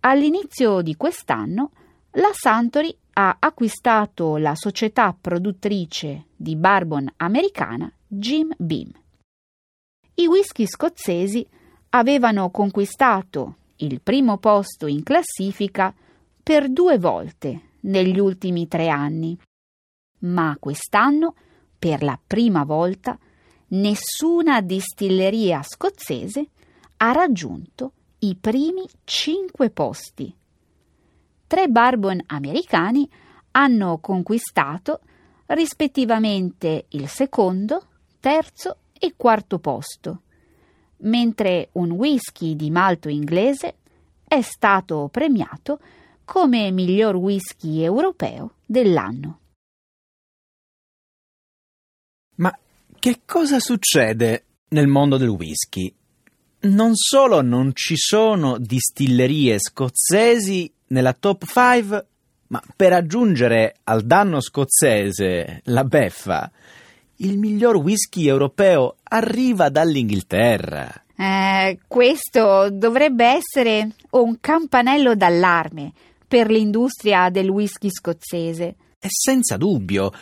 All'inizio 0.00 0.82
di 0.82 0.94
quest'anno 0.94 1.70
la 2.12 2.32
Santori 2.32 2.94
ha 3.14 3.36
acquistato 3.38 4.36
la 4.36 4.54
società 4.54 5.16
produttrice 5.18 6.26
di 6.36 6.54
bourbon 6.54 7.10
americana 7.16 7.90
Jim 8.06 8.52
Beam. 8.58 8.90
I 10.16 10.26
whisky 10.26 10.66
scozzesi 10.66 11.46
avevano 11.90 12.50
conquistato 12.50 13.56
il 13.76 14.02
primo 14.02 14.36
posto 14.36 14.86
in 14.86 15.02
classifica 15.02 15.94
per 16.42 16.68
due 16.68 16.98
volte 16.98 17.70
negli 17.80 18.18
ultimi 18.18 18.68
tre 18.68 18.88
anni, 18.88 19.38
ma 20.22 20.56
quest'anno, 20.58 21.34
per 21.78 22.02
la 22.02 22.18
prima 22.24 22.64
volta, 22.64 23.18
nessuna 23.68 24.60
distilleria 24.60 25.62
scozzese 25.62 26.48
ha 26.98 27.12
raggiunto 27.12 27.92
i 28.20 28.36
primi 28.36 28.84
cinque 29.04 29.70
posti. 29.70 30.32
Tre 31.46 31.68
bourbon 31.68 32.22
americani 32.26 33.08
hanno 33.52 33.98
conquistato 33.98 35.00
rispettivamente 35.46 36.86
il 36.90 37.08
secondo, 37.08 37.86
terzo 38.20 38.76
e 38.92 39.14
quarto 39.16 39.58
posto, 39.58 40.22
mentre 40.98 41.70
un 41.72 41.90
whisky 41.90 42.54
di 42.54 42.70
malto 42.70 43.08
inglese 43.08 43.76
è 44.24 44.40
stato 44.40 45.08
premiato 45.10 45.80
come 46.24 46.70
miglior 46.70 47.16
whisky 47.16 47.82
europeo 47.82 48.54
dell'anno. 48.64 49.40
Che 53.02 53.22
cosa 53.26 53.58
succede 53.58 54.44
nel 54.68 54.86
mondo 54.86 55.16
del 55.16 55.26
whisky? 55.26 55.92
Non 56.60 56.92
solo 56.94 57.42
non 57.42 57.72
ci 57.74 57.96
sono 57.96 58.58
distillerie 58.58 59.58
scozzesi 59.58 60.72
nella 60.86 61.12
top 61.12 61.44
5, 61.44 62.06
ma 62.46 62.62
per 62.76 62.92
aggiungere 62.92 63.74
al 63.82 64.04
danno 64.04 64.40
scozzese 64.40 65.62
la 65.64 65.82
beffa, 65.82 66.48
il 67.16 67.38
miglior 67.38 67.74
whisky 67.74 68.28
europeo 68.28 68.98
arriva 69.02 69.68
dall'Inghilterra. 69.68 71.02
Eh, 71.16 71.80
questo 71.88 72.70
dovrebbe 72.70 73.24
essere 73.26 73.96
un 74.10 74.36
campanello 74.38 75.16
d'allarme 75.16 75.92
per 76.28 76.48
l'industria 76.48 77.30
del 77.30 77.48
whisky 77.48 77.90
scozzese. 77.90 78.76
E 79.00 79.08
senza 79.08 79.56
dubbio, 79.56 80.12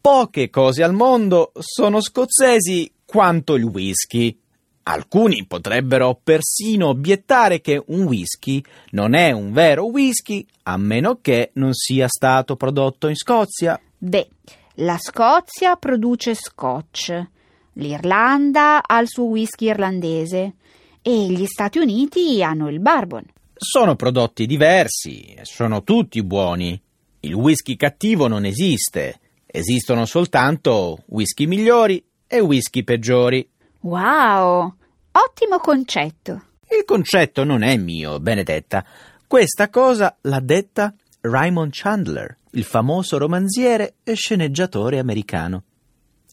poche 0.00 0.50
cose 0.50 0.82
al 0.82 0.94
mondo 0.94 1.52
sono 1.58 2.00
scozzesi 2.00 2.90
quanto 3.04 3.54
il 3.54 3.64
whisky. 3.64 4.36
Alcuni 4.84 5.46
potrebbero 5.46 6.18
persino 6.22 6.88
obiettare 6.88 7.60
che 7.60 7.82
un 7.88 8.04
whisky 8.04 8.62
non 8.90 9.14
è 9.14 9.30
un 9.30 9.52
vero 9.52 9.84
whisky 9.86 10.44
a 10.64 10.76
meno 10.76 11.18
che 11.20 11.50
non 11.54 11.74
sia 11.74 12.08
stato 12.08 12.56
prodotto 12.56 13.08
in 13.08 13.14
Scozia. 13.14 13.78
Beh, 13.98 14.28
la 14.76 14.96
Scozia 14.98 15.76
produce 15.76 16.34
scotch, 16.34 17.26
l'Irlanda 17.74 18.82
ha 18.82 18.98
il 19.00 19.08
suo 19.08 19.24
whisky 19.24 19.66
irlandese 19.66 20.54
e 21.02 21.26
gli 21.26 21.46
Stati 21.46 21.78
Uniti 21.78 22.42
hanno 22.42 22.68
il 22.68 22.80
bourbon. 22.80 23.24
Sono 23.54 23.94
prodotti 23.94 24.46
diversi 24.46 25.36
sono 25.42 25.84
tutti 25.84 26.22
buoni. 26.22 26.80
Il 27.20 27.34
whisky 27.34 27.76
cattivo 27.76 28.26
non 28.26 28.46
esiste. 28.46 29.19
Esistono 29.52 30.04
soltanto 30.04 30.98
whisky 31.06 31.46
migliori 31.46 32.04
e 32.28 32.38
whisky 32.38 32.84
peggiori. 32.84 33.48
Wow, 33.80 34.74
ottimo 35.10 35.58
concetto. 35.58 36.44
Il 36.68 36.84
concetto 36.84 37.42
non 37.42 37.62
è 37.62 37.76
mio, 37.76 38.20
Benedetta. 38.20 38.84
Questa 39.26 39.68
cosa 39.68 40.16
l'ha 40.20 40.38
detta 40.38 40.94
Raymond 41.22 41.72
Chandler, 41.72 42.36
il 42.52 42.62
famoso 42.62 43.18
romanziere 43.18 43.94
e 44.04 44.14
sceneggiatore 44.14 45.00
americano. 45.00 45.64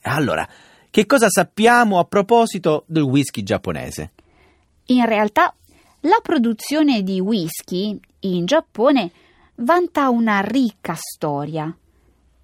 Allora, 0.04 0.48
che 0.92 1.06
cosa 1.08 1.28
sappiamo 1.28 1.98
a 1.98 2.06
proposito 2.06 2.84
del 2.86 3.04
whisky 3.04 3.42
giapponese? 3.42 4.12
In 4.86 5.06
realtà, 5.06 5.56
la 6.02 6.20
produzione 6.22 7.02
di 7.02 7.20
whisky 7.20 8.00
in 8.20 8.46
Giappone 8.46 9.12
vanta 9.56 10.10
una 10.10 10.40
ricca 10.42 10.94
storia. 10.96 11.76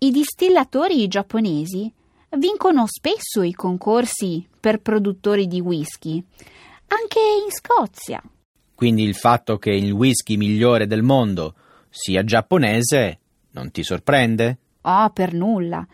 I 0.04 0.12
distillatori 0.12 1.08
giapponesi 1.08 1.90
vincono 2.32 2.84
spesso 2.88 3.42
i 3.42 3.54
concorsi 3.54 4.46
per 4.60 4.82
produttori 4.82 5.48
di 5.48 5.62
whisky, 5.62 6.22
anche 6.88 7.20
in 7.20 7.50
Scozia. 7.50 8.22
Quindi 8.76 9.04
il 9.04 9.16
fatto 9.16 9.58
che 9.58 9.72
il 9.72 9.94
whisky 9.94 10.36
migliore 10.36 10.88
del 10.88 11.04
mondo 11.04 11.56
sia 11.90 12.26
giapponese 12.26 13.20
non 13.52 13.72
ti 13.72 13.82
sorprende? 13.82 14.58
Oh, 14.82 15.10
per 15.12 15.34
nulla. 15.34 15.88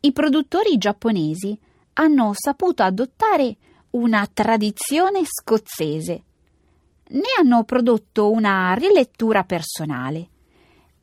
I 0.00 0.12
produttori 0.12 0.76
giapponesi 0.76 1.58
hanno 1.94 2.32
saputo 2.34 2.82
adottare 2.82 3.56
una 3.92 4.28
tradizione 4.30 5.22
scozzese. 5.24 6.22
Ne 7.08 7.28
hanno 7.40 7.64
prodotto 7.64 8.30
una 8.30 8.74
rilettura 8.74 9.42
personale 9.44 10.28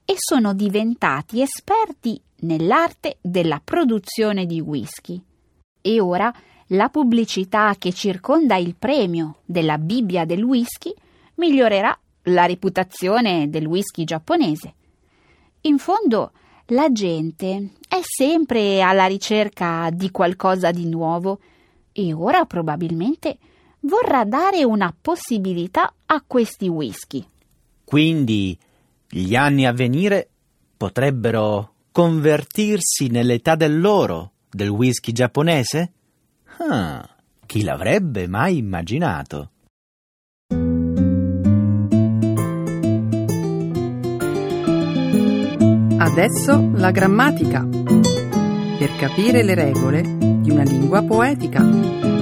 e 0.05 0.13
sono 0.17 0.53
diventati 0.53 1.41
esperti 1.41 2.21
nell'arte 2.41 3.17
della 3.21 3.59
produzione 3.63 4.45
di 4.45 4.61
whisky. 4.61 5.19
E 5.81 5.99
ora 5.99 6.33
la 6.69 6.89
pubblicità 6.89 7.75
che 7.77 7.91
circonda 7.91 8.55
il 8.55 8.75
premio 8.77 9.37
della 9.45 9.77
Bibbia 9.77 10.25
del 10.25 10.43
whisky 10.43 10.93
migliorerà 11.35 11.97
la 12.23 12.45
reputazione 12.45 13.49
del 13.49 13.65
whisky 13.65 14.03
giapponese. 14.03 14.73
In 15.61 15.77
fondo, 15.77 16.31
la 16.69 16.91
gente 16.91 17.71
è 17.87 17.99
sempre 18.01 18.81
alla 18.81 19.05
ricerca 19.05 19.89
di 19.91 20.09
qualcosa 20.09 20.71
di 20.71 20.87
nuovo 20.87 21.39
e 21.91 22.13
ora 22.13 22.45
probabilmente 22.45 23.37
vorrà 23.81 24.23
dare 24.25 24.63
una 24.63 24.93
possibilità 24.99 25.93
a 26.05 26.23
questi 26.25 26.67
whisky. 26.67 27.25
Quindi 27.83 28.57
gli 29.21 29.33
anni 29.33 29.65
a 29.65 29.71
venire 29.71 30.27
potrebbero 30.75 31.75
convertirsi 31.93 33.07
nell'età 33.07 33.55
dell'oro 33.55 34.31
del 34.49 34.67
whisky 34.67 35.13
giapponese? 35.13 35.93
Ah, 36.57 37.07
chi 37.45 37.63
l'avrebbe 37.63 38.27
mai 38.27 38.57
immaginato? 38.57 39.51
Adesso 45.97 46.71
la 46.73 46.91
grammatica. 46.91 47.65
Per 47.65 48.95
capire 48.97 49.43
le 49.43 49.55
regole 49.55 50.01
di 50.41 50.49
una 50.49 50.63
lingua 50.63 51.01
poetica. 51.03 52.14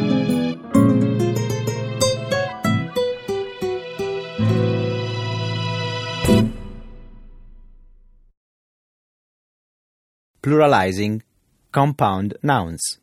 Pluralizing 10.43 11.23
compound 11.69 12.35
nouns. 12.41 12.99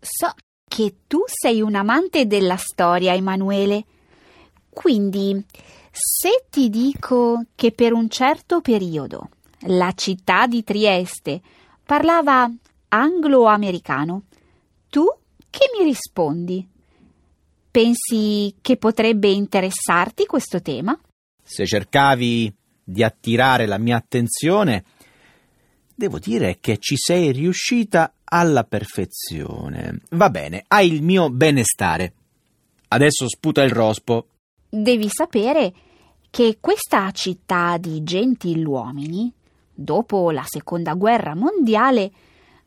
So 0.00 0.32
che 0.66 0.94
tu 1.06 1.22
sei 1.26 1.60
un 1.60 1.74
amante 1.74 2.26
della 2.26 2.56
storia, 2.56 3.12
Emanuele. 3.12 3.84
Quindi, 4.70 5.44
se 5.90 6.46
ti 6.48 6.70
dico 6.70 7.44
che 7.54 7.72
per 7.72 7.92
un 7.92 8.08
certo 8.08 8.62
periodo 8.62 9.28
la 9.66 9.92
città 9.92 10.46
di 10.46 10.64
Trieste 10.64 11.42
parlava 11.84 12.50
anglo-americano, 12.88 14.22
tu 14.88 15.04
che 15.50 15.70
mi 15.76 15.84
rispondi? 15.84 16.66
Pensi 17.70 18.54
che 18.62 18.78
potrebbe 18.78 19.28
interessarti 19.28 20.24
questo 20.24 20.62
tema? 20.62 20.98
Se 21.42 21.66
cercavi 21.66 22.54
di 22.90 23.02
attirare 23.02 23.66
la 23.66 23.78
mia 23.78 23.96
attenzione, 23.96 24.84
devo 25.94 26.18
dire 26.18 26.58
che 26.60 26.78
ci 26.78 26.96
sei 26.96 27.30
riuscita 27.32 28.14
alla 28.24 28.64
perfezione. 28.64 30.00
Va 30.10 30.30
bene, 30.30 30.64
hai 30.68 30.92
il 30.92 31.02
mio 31.02 31.30
benestare. 31.30 32.14
Adesso 32.88 33.28
sputa 33.28 33.62
il 33.62 33.70
rospo. 33.70 34.26
Devi 34.68 35.08
sapere 35.08 35.72
che 36.30 36.58
questa 36.60 37.10
città 37.10 37.76
di 37.76 38.02
gentiluomini, 38.02 39.32
dopo 39.72 40.30
la 40.30 40.44
seconda 40.46 40.94
guerra 40.94 41.34
mondiale, 41.34 42.10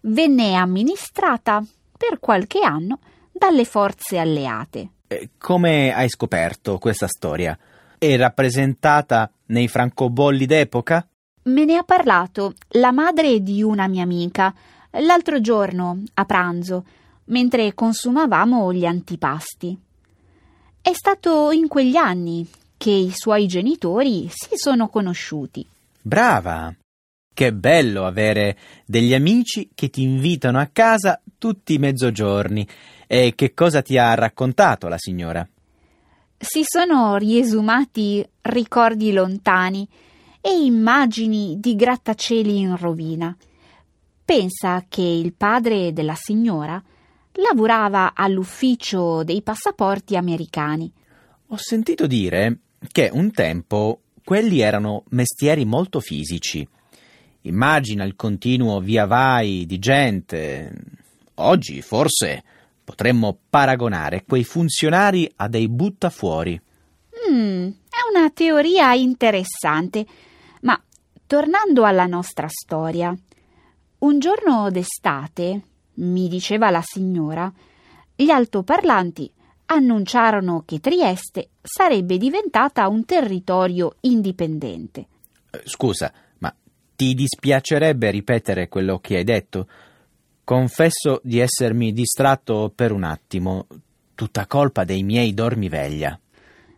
venne 0.01 0.53
amministrata 0.53 1.63
per 1.97 2.19
qualche 2.19 2.59
anno 2.61 2.99
dalle 3.31 3.65
forze 3.65 4.17
alleate. 4.17 4.89
Eh, 5.07 5.31
come 5.37 5.93
hai 5.93 6.09
scoperto 6.09 6.77
questa 6.77 7.07
storia? 7.07 7.57
È 7.97 8.15
rappresentata 8.17 9.31
nei 9.47 9.67
francobolli 9.67 10.45
d'epoca? 10.45 11.07
Me 11.43 11.65
ne 11.65 11.75
ha 11.75 11.83
parlato 11.83 12.53
la 12.69 12.91
madre 12.91 13.41
di 13.41 13.61
una 13.61 13.87
mia 13.87 14.03
amica 14.03 14.53
l'altro 14.91 15.41
giorno 15.41 16.03
a 16.13 16.25
pranzo, 16.25 16.85
mentre 17.25 17.73
consumavamo 17.73 18.71
gli 18.73 18.85
antipasti. 18.85 19.77
È 20.81 20.91
stato 20.93 21.51
in 21.51 21.67
quegli 21.67 21.95
anni 21.95 22.47
che 22.77 22.91
i 22.91 23.11
suoi 23.13 23.47
genitori 23.47 24.27
si 24.29 24.55
sono 24.55 24.89
conosciuti. 24.89 25.65
Brava! 26.01 26.73
Che 27.33 27.53
bello 27.53 28.05
avere 28.05 28.57
degli 28.85 29.13
amici 29.13 29.71
che 29.73 29.89
ti 29.89 30.03
invitano 30.03 30.59
a 30.59 30.69
casa 30.71 31.19
tutti 31.37 31.73
i 31.73 31.79
mezzogiorni. 31.79 32.67
E 33.07 33.33
che 33.35 33.53
cosa 33.53 33.81
ti 33.81 33.97
ha 33.97 34.13
raccontato 34.13 34.87
la 34.87 34.97
signora? 34.97 35.47
Si 36.37 36.61
sono 36.63 37.15
riesumati 37.17 38.25
ricordi 38.41 39.11
lontani 39.13 39.87
e 40.41 40.51
immagini 40.51 41.59
di 41.59 41.75
grattacieli 41.75 42.57
in 42.57 42.75
rovina. 42.75 43.35
Pensa 44.25 44.85
che 44.87 45.01
il 45.01 45.33
padre 45.33 45.93
della 45.93 46.15
signora 46.15 46.81
lavorava 47.33 48.13
all'ufficio 48.13 49.23
dei 49.23 49.41
passaporti 49.41 50.15
americani. 50.15 50.91
Ho 51.47 51.57
sentito 51.57 52.07
dire 52.07 52.59
che 52.91 53.09
un 53.11 53.31
tempo 53.31 54.01
quelli 54.23 54.59
erano 54.59 55.03
mestieri 55.09 55.65
molto 55.65 55.99
fisici 55.99 56.67
Immagina 57.45 58.05
il 58.05 58.15
continuo 58.15 58.79
via 58.79 59.05
vai 59.05 59.65
di 59.65 59.79
gente. 59.79 60.71
Oggi 61.35 61.81
forse 61.81 62.43
potremmo 62.83 63.37
paragonare 63.49 64.23
quei 64.27 64.43
funzionari 64.43 65.31
a 65.37 65.47
dei 65.47 65.67
buttafuori. 65.69 66.59
Mm, 67.31 67.67
è 67.67 68.17
una 68.17 68.29
teoria 68.31 68.93
interessante. 68.93 70.05
Ma 70.61 70.81
tornando 71.25 71.83
alla 71.83 72.05
nostra 72.05 72.47
storia, 72.47 73.15
un 73.99 74.19
giorno 74.19 74.69
d'estate, 74.69 75.61
mi 75.95 76.27
diceva 76.27 76.69
la 76.69 76.81
signora, 76.83 77.51
gli 78.15 78.29
altoparlanti 78.29 79.31
annunciarono 79.65 80.63
che 80.65 80.79
Trieste 80.79 81.49
sarebbe 81.61 82.17
diventata 82.17 82.87
un 82.87 83.05
territorio 83.05 83.95
indipendente. 84.01 85.07
Eh, 85.49 85.61
scusa, 85.65 86.11
ti 86.95 87.13
dispiacerebbe 87.15 88.11
ripetere 88.11 88.69
quello 88.69 88.99
che 88.99 89.17
hai 89.17 89.23
detto? 89.23 89.67
Confesso 90.43 91.21
di 91.23 91.39
essermi 91.39 91.93
distratto 91.93 92.71
per 92.73 92.91
un 92.91 93.03
attimo, 93.03 93.67
tutta 94.13 94.45
colpa 94.45 94.83
dei 94.83 95.03
miei 95.03 95.33
dormiveglia. 95.33 96.19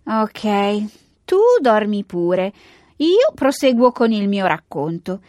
Ok, 0.06 0.86
tu 1.26 1.40
dormi 1.60 2.04
pure. 2.04 2.54
Io 2.98 3.32
proseguo 3.34 3.92
con 3.92 4.12
il 4.12 4.28
mio 4.28 4.46
racconto. 4.46 5.20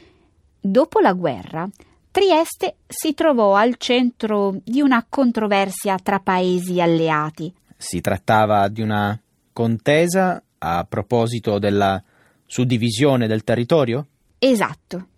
Dopo 0.60 1.00
la 1.00 1.14
guerra, 1.14 1.68
Trieste 2.10 2.76
si 2.86 3.12
trovò 3.12 3.54
al 3.54 3.76
centro 3.76 4.54
di 4.64 4.80
una 4.80 5.04
controversia 5.06 5.96
tra 6.02 6.18
paesi 6.18 6.80
alleati. 6.80 7.52
Si 7.76 8.00
trattava 8.00 8.68
di 8.68 8.80
una 8.80 9.20
contesa 9.52 10.42
a 10.58 10.86
proposito 10.88 11.58
della 11.58 12.02
suddivisione 12.46 13.26
del 13.26 13.44
territorio? 13.44 14.06
Esatto. 14.38 15.08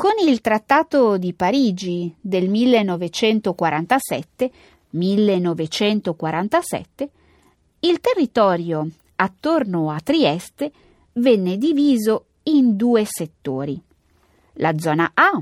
Con 0.00 0.12
il 0.26 0.40
Trattato 0.40 1.18
di 1.18 1.34
Parigi 1.34 2.10
del 2.18 2.48
1947, 2.48 4.50
1947 4.88 7.10
il 7.80 8.00
territorio 8.00 8.88
attorno 9.16 9.90
a 9.90 10.00
Trieste 10.00 10.72
venne 11.12 11.58
diviso 11.58 12.28
in 12.44 12.76
due 12.76 13.04
settori. 13.04 13.78
La 14.54 14.72
zona 14.78 15.10
A, 15.12 15.38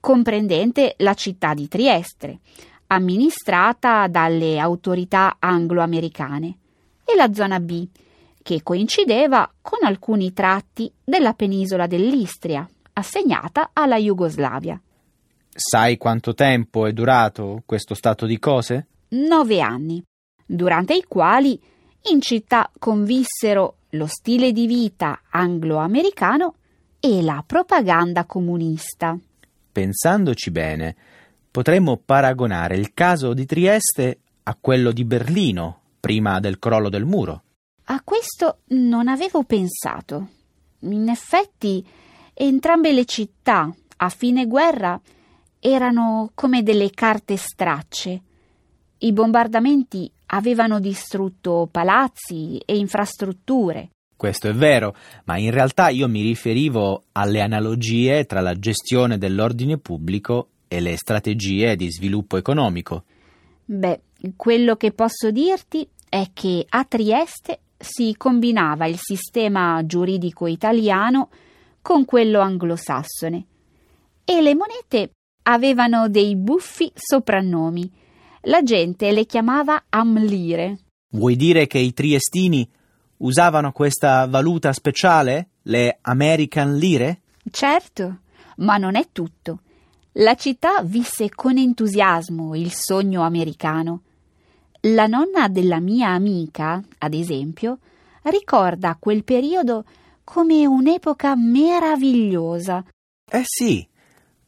comprendente 0.00 0.94
la 1.00 1.12
città 1.12 1.52
di 1.52 1.68
Trieste, 1.68 2.38
amministrata 2.86 4.06
dalle 4.06 4.58
autorità 4.58 5.36
anglo-americane, 5.38 6.56
e 7.04 7.14
la 7.14 7.30
zona 7.34 7.60
B, 7.60 7.86
che 8.42 8.62
coincideva 8.62 9.52
con 9.60 9.80
alcuni 9.82 10.32
tratti 10.32 10.90
della 11.04 11.34
penisola 11.34 11.86
dell'Istria, 11.86 12.66
assegnata 12.98 13.70
alla 13.72 13.96
Jugoslavia. 13.96 14.80
Sai 15.50 15.96
quanto 15.96 16.34
tempo 16.34 16.86
è 16.86 16.92
durato 16.92 17.62
questo 17.64 17.94
stato 17.94 18.26
di 18.26 18.38
cose? 18.38 18.86
Nove 19.10 19.60
anni, 19.60 20.02
durante 20.44 20.94
i 20.94 21.04
quali 21.06 21.60
in 22.10 22.20
città 22.20 22.70
convissero 22.78 23.76
lo 23.90 24.06
stile 24.06 24.52
di 24.52 24.66
vita 24.66 25.22
anglo-americano 25.30 26.54
e 27.00 27.22
la 27.22 27.42
propaganda 27.46 28.24
comunista. 28.24 29.16
Pensandoci 29.70 30.50
bene, 30.50 30.96
potremmo 31.50 31.96
paragonare 32.04 32.76
il 32.76 32.92
caso 32.94 33.32
di 33.32 33.46
Trieste 33.46 34.18
a 34.42 34.56
quello 34.60 34.90
di 34.90 35.04
Berlino 35.04 35.80
prima 36.00 36.40
del 36.40 36.58
crollo 36.58 36.88
del 36.88 37.04
muro. 37.04 37.42
A 37.84 38.00
questo 38.02 38.58
non 38.68 39.08
avevo 39.08 39.44
pensato. 39.44 40.28
In 40.80 41.08
effetti, 41.08 41.84
entrambe 42.40 42.92
le 42.92 43.04
città, 43.04 43.74
a 43.96 44.08
fine 44.10 44.46
guerra, 44.46 45.00
erano 45.58 46.30
come 46.34 46.62
delle 46.62 46.90
carte 46.90 47.36
stracce. 47.36 48.22
I 48.98 49.12
bombardamenti 49.12 50.08
avevano 50.26 50.78
distrutto 50.78 51.68
palazzi 51.68 52.62
e 52.64 52.76
infrastrutture. 52.76 53.90
Questo 54.16 54.48
è 54.48 54.52
vero, 54.52 54.94
ma 55.24 55.36
in 55.36 55.50
realtà 55.50 55.88
io 55.88 56.08
mi 56.08 56.22
riferivo 56.22 57.04
alle 57.12 57.40
analogie 57.40 58.24
tra 58.24 58.40
la 58.40 58.56
gestione 58.56 59.18
dell'ordine 59.18 59.78
pubblico 59.78 60.48
e 60.68 60.80
le 60.80 60.96
strategie 60.96 61.74
di 61.74 61.90
sviluppo 61.90 62.36
economico. 62.36 63.04
Beh, 63.64 64.00
quello 64.36 64.76
che 64.76 64.92
posso 64.92 65.32
dirti 65.32 65.88
è 66.08 66.28
che 66.32 66.64
a 66.68 66.84
Trieste 66.84 67.60
si 67.76 68.14
combinava 68.16 68.86
il 68.86 68.98
sistema 68.98 69.84
giuridico 69.84 70.46
italiano 70.46 71.30
con 71.88 72.04
quello 72.04 72.40
anglosassone 72.40 73.46
e 74.22 74.42
le 74.42 74.54
monete 74.54 75.12
avevano 75.44 76.10
dei 76.10 76.36
buffi 76.36 76.92
soprannomi. 76.94 77.90
La 78.42 78.62
gente 78.62 79.10
le 79.10 79.24
chiamava 79.24 79.84
amlire. 79.88 80.80
Vuoi 81.12 81.34
dire 81.34 81.66
che 81.66 81.78
i 81.78 81.94
triestini 81.94 82.68
usavano 83.16 83.72
questa 83.72 84.26
valuta 84.26 84.74
speciale, 84.74 85.52
le 85.62 85.96
American 86.02 86.76
lire? 86.76 87.22
Certo, 87.50 88.18
ma 88.56 88.76
non 88.76 88.94
è 88.94 89.08
tutto. 89.10 89.60
La 90.12 90.34
città 90.34 90.82
visse 90.82 91.30
con 91.34 91.56
entusiasmo 91.56 92.54
il 92.54 92.70
sogno 92.70 93.22
americano 93.22 94.02
la 94.82 95.06
nonna 95.06 95.48
della 95.48 95.80
mia 95.80 96.10
amica, 96.10 96.82
ad 96.98 97.14
esempio, 97.14 97.78
ricorda 98.24 98.98
quel 99.00 99.24
periodo 99.24 99.84
come 100.30 100.66
un'epoca 100.66 101.34
meravigliosa. 101.36 102.84
Eh 103.30 103.42
sì, 103.44 103.88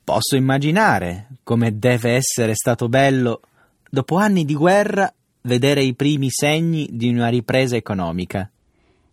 posso 0.04 0.36
immaginare 0.36 1.28
come 1.42 1.78
deve 1.78 2.16
essere 2.16 2.52
stato 2.54 2.90
bello, 2.90 3.40
dopo 3.88 4.16
anni 4.16 4.44
di 4.44 4.52
guerra, 4.54 5.10
vedere 5.40 5.82
i 5.82 5.94
primi 5.94 6.28
segni 6.28 6.86
di 6.92 7.08
una 7.08 7.28
ripresa 7.28 7.76
economica. 7.76 8.50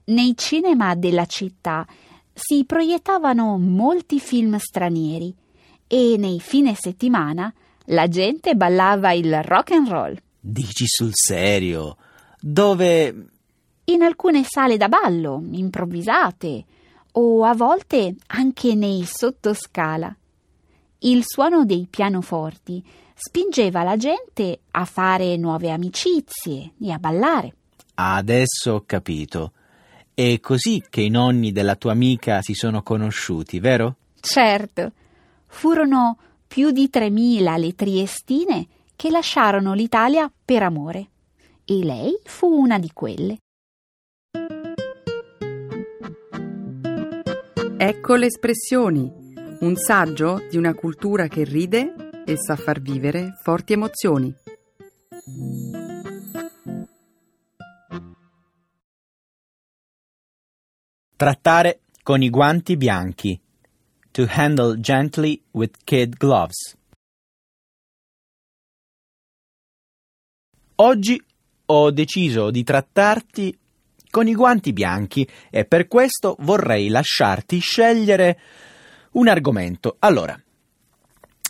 Nei 0.08 0.34
cinema 0.36 0.94
della 0.96 1.26
città 1.26 1.88
si 2.34 2.66
proiettavano 2.66 3.58
molti 3.58 4.20
film 4.20 4.58
stranieri 4.58 5.34
e 5.88 6.16
nei 6.18 6.42
fine 6.42 6.76
settimana 6.76 7.54
La 7.86 8.10
gente 8.10 8.56
ballava 8.56 9.14
il 9.14 9.42
rock 9.42 9.72
and 9.72 9.88
roll. 9.88 10.18
Dici 10.38 10.84
sul 10.86 11.12
serio? 11.14 11.96
Dove... 12.42 13.30
In 13.90 14.02
alcune 14.02 14.44
sale 14.44 14.76
da 14.76 14.90
ballo, 14.90 15.42
improvvisate, 15.50 16.66
o 17.14 17.46
a 17.46 17.54
volte 17.54 18.16
anche 18.28 18.76
nei 18.76 19.06
sottoscala. 19.06 20.14
Il 21.00 21.24
suono 21.26 21.64
dei 21.64 21.88
pianoforti 21.90 22.84
spingeva 23.14 23.84
la 23.84 23.96
gente 23.96 24.60
a 24.72 24.84
fare 24.84 25.38
nuove 25.38 25.72
amicizie 25.72 26.74
e 26.82 26.92
a 26.92 26.98
ballare. 26.98 27.56
Adesso 27.94 28.74
ho 28.74 28.84
capito. 28.86 29.54
È 30.14 30.38
così 30.42 30.84
che 30.90 31.00
i 31.00 31.10
nonni 31.10 31.54
della 31.54 31.76
tua 31.76 31.94
amica 31.94 32.42
si 32.42 32.56
sono 32.56 32.84
conosciuti, 32.84 33.62
vero? 33.62 33.96
Certo. 34.20 34.92
Furono 35.46 36.18
più 36.46 36.72
di 36.72 36.90
3.000 36.92 37.58
le 37.58 37.74
triestine 37.74 38.68
che 38.98 39.10
lasciarono 39.10 39.74
l'Italia 39.74 40.30
per 40.44 40.64
amore. 40.64 41.08
E 41.64 41.86
lei 41.86 42.20
fu 42.26 42.48
una 42.48 42.80
di 42.80 42.92
quelle. 42.92 43.38
Ecco 47.80 48.16
le 48.16 48.26
espressioni, 48.26 49.08
un 49.60 49.76
saggio 49.76 50.44
di 50.50 50.58
una 50.58 50.74
cultura 50.74 51.28
che 51.28 51.44
ride 51.44 52.24
e 52.26 52.36
sa 52.36 52.56
far 52.56 52.82
vivere 52.82 53.38
forti 53.44 53.74
emozioni. 53.74 54.34
Trattare 61.16 61.82
con 62.02 62.24
i 62.24 62.32
guanti 62.32 62.78
bianchi. 62.78 63.40
To 64.10 64.26
handle 64.28 64.80
gently 64.80 65.40
with 65.52 65.78
kid 65.84 66.18
gloves. 66.18 66.76
Oggi 70.78 71.24
ho 71.66 71.92
deciso 71.92 72.50
di 72.50 72.64
trattarti 72.64 73.56
con 74.18 74.28
i 74.28 74.34
guanti 74.34 74.74
bianchi 74.74 75.30
e 75.52 75.66
per 75.66 75.88
questo 75.88 76.38
vorrei 76.40 76.88
lasciarti 76.88 77.60
scegliere 77.60 78.40
un 79.12 79.28
argomento. 79.28 79.98
Allora, 80.00 80.36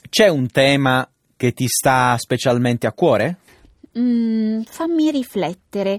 c'è 0.09 0.27
un 0.27 0.51
tema 0.51 1.09
che 1.37 1.53
ti 1.53 1.65
sta 1.65 2.17
specialmente 2.17 2.85
a 2.85 2.91
cuore? 2.91 3.37
Mm, 3.97 4.63
fammi 4.63 5.11
riflettere. 5.11 5.97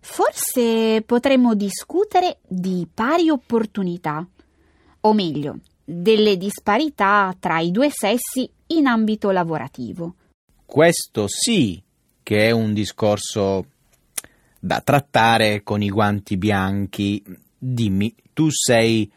Forse 0.00 1.00
potremmo 1.06 1.54
discutere 1.54 2.38
di 2.44 2.88
pari 2.92 3.30
opportunità, 3.30 4.26
o 5.02 5.12
meglio, 5.12 5.60
delle 5.84 6.36
disparità 6.36 7.36
tra 7.38 7.60
i 7.60 7.70
due 7.70 7.88
sessi 7.92 8.50
in 8.66 8.88
ambito 8.88 9.30
lavorativo. 9.30 10.14
Questo 10.66 11.26
sì 11.28 11.80
che 12.20 12.48
è 12.48 12.50
un 12.50 12.72
discorso 12.72 13.66
da 14.64 14.80
trattare 14.80 15.62
con 15.62 15.82
i 15.82 15.90
guanti 15.90 16.38
bianchi. 16.38 17.22
Dimmi, 17.58 18.14
tu 18.32 18.48
sei 18.50 19.10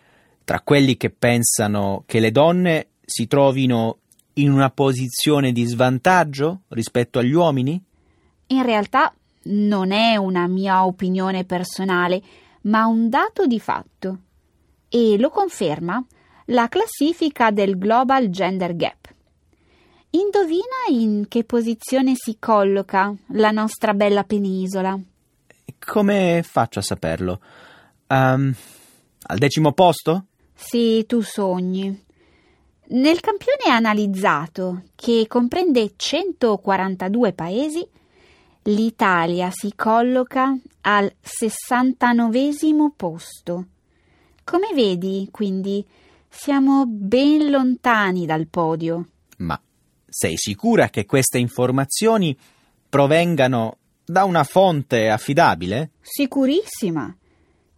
tra 0.44 0.60
quelli 0.60 0.98
che 0.98 1.10
pensano 1.10 2.04
che 2.06 2.20
le 2.20 2.32
donne 2.32 2.88
si 3.06 3.28
trovino 3.28 4.00
in 4.34 4.52
una 4.52 4.70
posizione 4.70 5.54
di 5.54 5.64
svantaggio 5.64 6.64
rispetto 6.70 7.20
agli 7.20 7.32
uomini? 7.32 7.82
In 8.48 8.64
realtà 8.64 9.14
non 9.44 9.92
è 9.92 10.18
una 10.18 10.48
mia 10.48 10.86
opinione 10.86 11.46
personale, 11.46 12.22
ma 12.64 12.86
un 12.86 13.08
dato 13.08 13.46
di 13.46 13.62
fatto. 13.62 14.20
E 14.90 15.18
lo 15.18 15.30
conferma 15.30 16.06
la 16.48 16.68
classifica 16.68 17.52
del 17.52 17.78
Global 17.78 18.28
Gender 18.28 18.76
Gap. 18.76 19.14
Indovina 20.10 20.90
in 20.90 21.26
che 21.30 21.46
posizione 21.46 22.16
si 22.16 22.36
colloca 22.38 23.16
la 23.28 23.52
nostra 23.52 23.94
bella 23.94 24.26
penisola? 24.26 25.00
Come 25.80 26.44
faccio 26.44 26.80
a 26.80 26.82
saperlo? 26.82 27.42
Um, 28.08 28.54
al 29.24 29.38
decimo 29.38 29.72
posto? 29.74 30.26
Sì, 30.54 31.06
tu 31.06 31.22
sogni. 31.22 32.06
Nel 32.90 33.20
campione 33.20 33.70
analizzato, 33.70 34.84
che 34.96 35.26
comprende 35.28 35.94
142 35.96 37.34
paesi, 37.34 37.86
l'Italia 38.64 39.50
si 39.52 39.74
colloca 39.76 40.58
al 40.82 41.14
69 41.22 42.50
posto. 42.96 43.66
Come 44.44 44.68
vedi, 44.74 45.28
quindi, 45.32 45.86
siamo 46.30 46.86
ben 46.88 47.50
lontani 47.50 48.26
dal 48.26 48.48
podio. 48.48 49.08
Ma 49.38 49.60
sei 50.08 50.38
sicura 50.38 50.90
che 50.90 51.06
queste 51.06 51.38
informazioni 51.38 52.38
provengano 52.88 53.78
da 54.10 54.24
una 54.24 54.46
fonte 54.46 55.10
affidabile? 55.10 55.92
Sicurissima. 56.00 57.14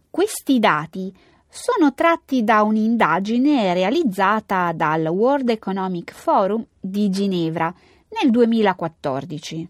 Questi 0.08 0.60
dati 0.60 1.12
sono 1.48 1.92
tratti 1.92 2.44
da 2.44 2.62
un'indagine 2.62 3.74
realizzata 3.74 4.70
dal 4.72 5.06
World 5.06 5.48
Economic 5.48 6.12
Forum 6.12 6.64
di 6.78 7.10
Ginevra 7.10 7.74
nel 8.20 8.30
2014. 8.30 9.68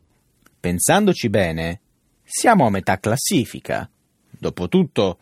Pensandoci 0.60 1.30
bene, 1.30 1.80
siamo 2.22 2.66
a 2.66 2.70
metà 2.70 2.98
classifica. 2.98 3.88
Dopotutto, 4.28 5.18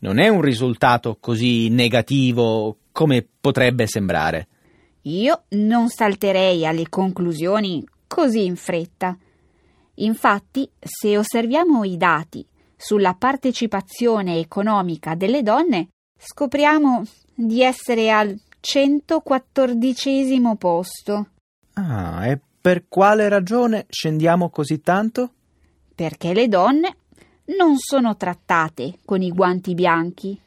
non 0.00 0.18
è 0.18 0.26
un 0.26 0.40
risultato 0.40 1.18
così 1.20 1.68
negativo 1.68 2.78
come 2.90 3.24
potrebbe 3.40 3.86
sembrare. 3.86 4.48
Io 5.02 5.44
non 5.50 5.88
salterei 5.88 6.66
alle 6.66 6.88
conclusioni 6.88 7.86
così 8.08 8.44
in 8.44 8.56
fretta. 8.56 9.16
Infatti, 10.00 10.68
se 10.78 11.16
osserviamo 11.18 11.84
i 11.84 11.96
dati 11.96 12.46
sulla 12.76 13.14
partecipazione 13.14 14.38
economica 14.38 15.14
delle 15.14 15.42
donne, 15.42 15.88
scopriamo 16.18 17.02
di 17.34 17.62
essere 17.62 18.10
al 18.10 18.38
114 18.60 20.40
posto. 20.58 21.26
Ah, 21.74 22.26
e 22.26 22.40
per 22.60 22.88
quale 22.88 23.28
ragione 23.28 23.86
scendiamo 23.88 24.50
così 24.50 24.80
tanto? 24.80 25.32
Perché 25.94 26.32
le 26.32 26.48
donne 26.48 26.96
non 27.58 27.76
sono 27.76 28.16
trattate 28.16 28.98
con 29.04 29.22
i 29.22 29.30
guanti 29.30 29.74
bianchi. 29.74 30.38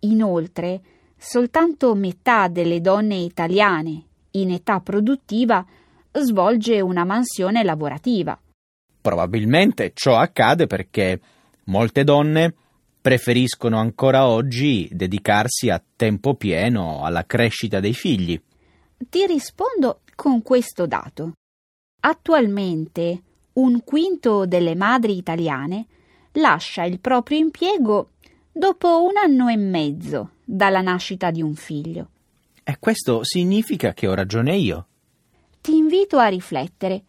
Inoltre, 0.00 0.80
soltanto 1.16 1.94
metà 1.94 2.48
delle 2.48 2.80
donne 2.80 3.16
italiane 3.16 4.04
in 4.32 4.50
età 4.50 4.80
produttiva 4.80 5.64
svolge 6.12 6.80
una 6.80 7.04
mansione 7.04 7.62
lavorativa. 7.62 8.38
Probabilmente 9.06 9.92
ciò 9.94 10.16
accade 10.16 10.66
perché 10.66 11.20
molte 11.66 12.02
donne 12.02 12.52
preferiscono 13.00 13.78
ancora 13.78 14.26
oggi 14.26 14.88
dedicarsi 14.90 15.70
a 15.70 15.80
tempo 15.94 16.34
pieno 16.34 17.04
alla 17.04 17.24
crescita 17.24 17.78
dei 17.78 17.94
figli. 17.94 18.36
Ti 18.98 19.26
rispondo 19.26 20.00
con 20.16 20.42
questo 20.42 20.88
dato. 20.88 21.34
Attualmente 22.00 23.22
un 23.52 23.84
quinto 23.84 24.44
delle 24.44 24.74
madri 24.74 25.16
italiane 25.16 25.86
lascia 26.32 26.82
il 26.82 26.98
proprio 26.98 27.38
impiego 27.38 28.10
dopo 28.50 29.04
un 29.04 29.16
anno 29.22 29.46
e 29.46 29.56
mezzo 29.56 30.30
dalla 30.44 30.80
nascita 30.80 31.30
di 31.30 31.42
un 31.42 31.54
figlio. 31.54 32.08
E 32.64 32.76
questo 32.80 33.22
significa 33.22 33.94
che 33.94 34.08
ho 34.08 34.14
ragione 34.14 34.56
io. 34.56 34.86
Ti 35.60 35.76
invito 35.76 36.18
a 36.18 36.26
riflettere 36.26 37.04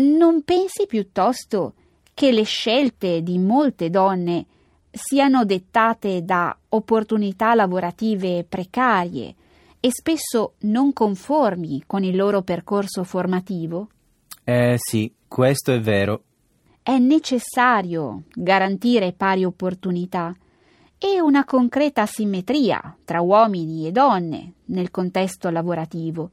non 0.00 0.42
pensi 0.42 0.86
piuttosto 0.86 1.74
che 2.12 2.32
le 2.32 2.42
scelte 2.42 3.22
di 3.22 3.38
molte 3.38 3.90
donne 3.90 4.46
siano 4.90 5.44
dettate 5.44 6.24
da 6.24 6.56
opportunità 6.70 7.54
lavorative 7.54 8.44
precarie 8.48 9.34
e 9.80 9.88
spesso 9.90 10.54
non 10.60 10.92
conformi 10.92 11.84
con 11.86 12.04
il 12.04 12.16
loro 12.16 12.42
percorso 12.42 13.04
formativo? 13.04 13.88
Eh 14.44 14.74
sì, 14.76 15.12
questo 15.26 15.72
è 15.72 15.80
vero. 15.80 16.24
È 16.82 16.98
necessario 16.98 18.24
garantire 18.34 19.12
pari 19.12 19.44
opportunità 19.44 20.34
e 20.98 21.20
una 21.20 21.44
concreta 21.44 22.04
simmetria 22.04 22.96
tra 23.04 23.22
uomini 23.22 23.86
e 23.86 23.92
donne 23.92 24.52
nel 24.66 24.90
contesto 24.90 25.48
lavorativo. 25.48 26.30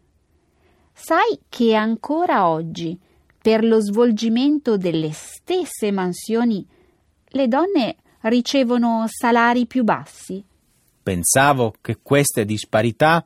Sai 0.91 1.39
che 1.47 1.75
ancora 1.75 2.49
oggi 2.49 2.99
per 3.47 3.63
lo 3.63 3.79
svolgimento 3.79 4.75
delle 4.75 5.13
stesse 5.13 5.89
mansioni 5.89 6.67
le 7.27 7.47
donne 7.47 7.95
ricevono 8.23 9.05
salari 9.07 9.65
più 9.65 9.85
bassi. 9.85 10.43
Pensavo 11.01 11.73
che 11.79 11.99
queste 12.03 12.43
disparità 12.43 13.25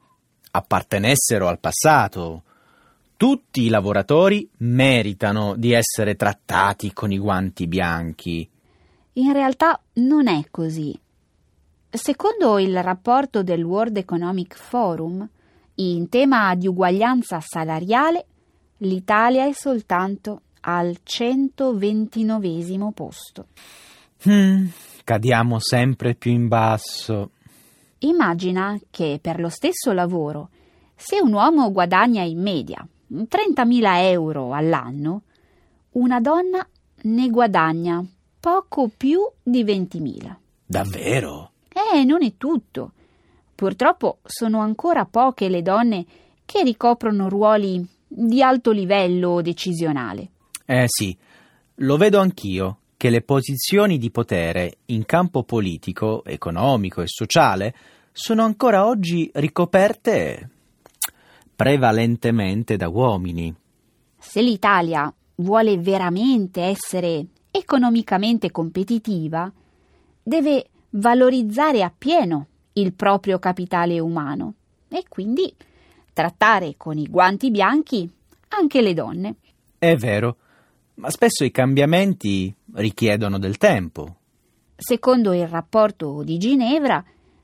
appartenessero 0.51 1.47
al 1.47 1.57
passato. 1.57 2.43
Tutti 3.17 3.63
i 3.63 3.69
lavoratori 3.69 4.47
meritano 4.57 5.55
di 5.55 5.71
essere 5.71 6.15
trattati 6.15 6.93
con 6.93 7.11
i 7.11 7.17
guanti 7.17 7.65
bianchi. 7.65 8.47
In 9.13 9.33
realtà 9.33 9.81
non 9.93 10.27
è 10.27 10.45
così. 10.51 10.95
Secondo 11.89 12.59
il 12.59 12.83
rapporto 12.83 13.41
del 13.41 13.63
World 13.63 13.97
Economic 13.97 14.55
Forum, 14.55 15.27
in 15.75 16.09
tema 16.09 16.53
di 16.53 16.67
uguaglianza 16.67 17.39
salariale, 17.39 18.27
L'Italia 18.83 19.45
è 19.45 19.51
soltanto 19.53 20.41
al 20.61 20.97
129 21.03 22.91
posto. 22.95 23.45
Mm, 24.27 24.65
cadiamo 25.03 25.59
sempre 25.59 26.15
più 26.15 26.31
in 26.31 26.47
basso. 26.47 27.29
Immagina 27.99 28.79
che 28.89 29.19
per 29.21 29.39
lo 29.39 29.49
stesso 29.49 29.91
lavoro, 29.91 30.49
se 30.95 31.21
un 31.21 31.31
uomo 31.31 31.71
guadagna 31.71 32.23
in 32.23 32.41
media 32.41 32.83
30.000 33.11 34.01
euro 34.09 34.53
all'anno, 34.53 35.21
una 35.91 36.19
donna 36.19 36.67
ne 37.03 37.29
guadagna 37.29 38.03
poco 38.39 38.89
più 38.97 39.21
di 39.43 39.63
20.000. 39.63 40.35
Davvero? 40.65 41.51
Eh, 41.69 42.03
non 42.03 42.23
è 42.23 42.33
tutto. 42.35 42.93
Purtroppo 43.53 44.17
sono 44.23 44.59
ancora 44.59 45.05
poche 45.05 45.49
le 45.49 45.61
donne 45.61 46.03
che 46.45 46.63
ricoprono 46.63 47.29
ruoli 47.29 47.99
di 48.13 48.43
alto 48.43 48.71
livello 48.71 49.41
decisionale. 49.41 50.29
Eh 50.65 50.83
sì, 50.87 51.17
lo 51.75 51.95
vedo 51.95 52.19
anch'io 52.19 52.79
che 52.97 53.09
le 53.09 53.21
posizioni 53.21 53.97
di 53.97 54.11
potere 54.11 54.79
in 54.87 55.05
campo 55.05 55.43
politico, 55.43 56.23
economico 56.25 57.01
e 57.01 57.07
sociale 57.07 57.73
sono 58.11 58.43
ancora 58.43 58.85
oggi 58.85 59.31
ricoperte 59.33 60.49
prevalentemente 61.55 62.75
da 62.75 62.89
uomini. 62.89 63.55
Se 64.19 64.41
l'Italia 64.41 65.11
vuole 65.35 65.77
veramente 65.77 66.61
essere 66.61 67.25
economicamente 67.49 68.51
competitiva, 68.51 69.51
deve 70.21 70.65
valorizzare 70.91 71.83
appieno 71.83 72.47
il 72.73 72.93
proprio 72.93 73.39
capitale 73.39 73.99
umano 73.99 74.53
e 74.89 75.05
quindi 75.07 75.53
trattare 76.21 76.75
con 76.77 76.99
i 76.99 77.07
guanti 77.07 77.49
bianchi 77.49 78.07
anche 78.49 78.81
le 78.81 78.93
donne. 78.93 79.35
È 79.79 79.95
vero, 79.95 80.37
ma 80.95 81.09
spesso 81.09 81.43
i 81.43 81.49
cambiamenti 81.49 82.53
richiedono 82.73 83.39
del 83.39 83.57
tempo. 83.57 84.17
Secondo 84.75 85.33
il 85.33 85.47
rapporto 85.47 86.21
di 86.23 86.37
Ginevra, 86.37 87.03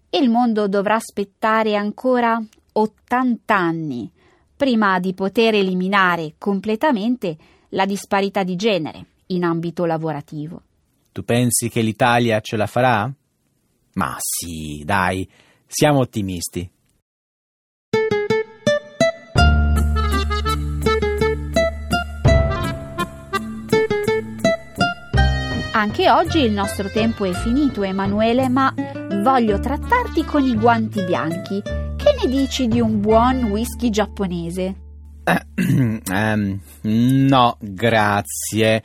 il 0.09 0.29
mondo 0.29 0.67
dovrà 0.67 0.95
aspettare 0.95 1.75
ancora 1.75 2.39
80 2.73 3.55
anni 3.55 4.11
prima 4.55 4.99
di 4.99 5.13
poter 5.13 5.55
eliminare 5.55 6.35
completamente 6.37 7.35
la 7.69 7.85
disparità 7.85 8.43
di 8.43 8.55
genere 8.55 9.05
in 9.27 9.43
ambito 9.43 9.85
lavorativo. 9.85 10.61
Tu 11.11 11.23
pensi 11.23 11.69
che 11.69 11.81
l'Italia 11.81 12.39
ce 12.41 12.57
la 12.57 12.67
farà? 12.67 13.11
Ma 13.93 14.15
sì, 14.19 14.83
dai, 14.85 15.27
siamo 15.65 15.99
ottimisti. 15.99 16.69
Anche 25.77 26.09
oggi 26.09 26.39
il 26.39 26.53
nostro 26.53 26.89
tempo 26.89 27.23
è 27.23 27.31
finito, 27.33 27.83
Emanuele, 27.83 28.49
ma 28.49 28.73
voglio 29.21 29.59
trattarti 29.59 30.25
con 30.25 30.43
i 30.43 30.55
guanti 30.55 31.03
bianchi. 31.03 31.61
Che 31.61 32.15
ne 32.19 32.27
dici 32.27 32.67
di 32.67 32.79
un 32.79 32.99
buon 32.99 33.43
whisky 33.43 33.91
giapponese? 33.91 34.75
um, 35.55 36.59
no, 36.81 37.57
grazie. 37.59 38.83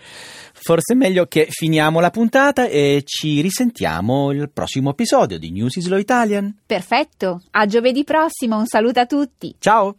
Forse 0.53 0.93
è 0.93 0.97
meglio 0.97 1.24
che 1.24 1.47
finiamo 1.49 1.99
la 1.99 2.11
puntata 2.11 2.66
e 2.66 3.01
ci 3.07 3.40
risentiamo 3.40 4.30
il 4.30 4.51
prossimo 4.53 4.90
episodio 4.90 5.38
di 5.38 5.51
News 5.51 5.76
is 5.76 5.84
Slow 5.84 5.99
Italian. 5.99 6.55
Perfetto, 6.66 7.43
a 7.53 7.64
giovedì 7.64 8.05
prossimo, 8.05 8.59
un 8.59 8.66
saluto 8.66 9.01
a 9.01 9.07
tutti. 9.07 9.57
Ciao! 9.59 9.97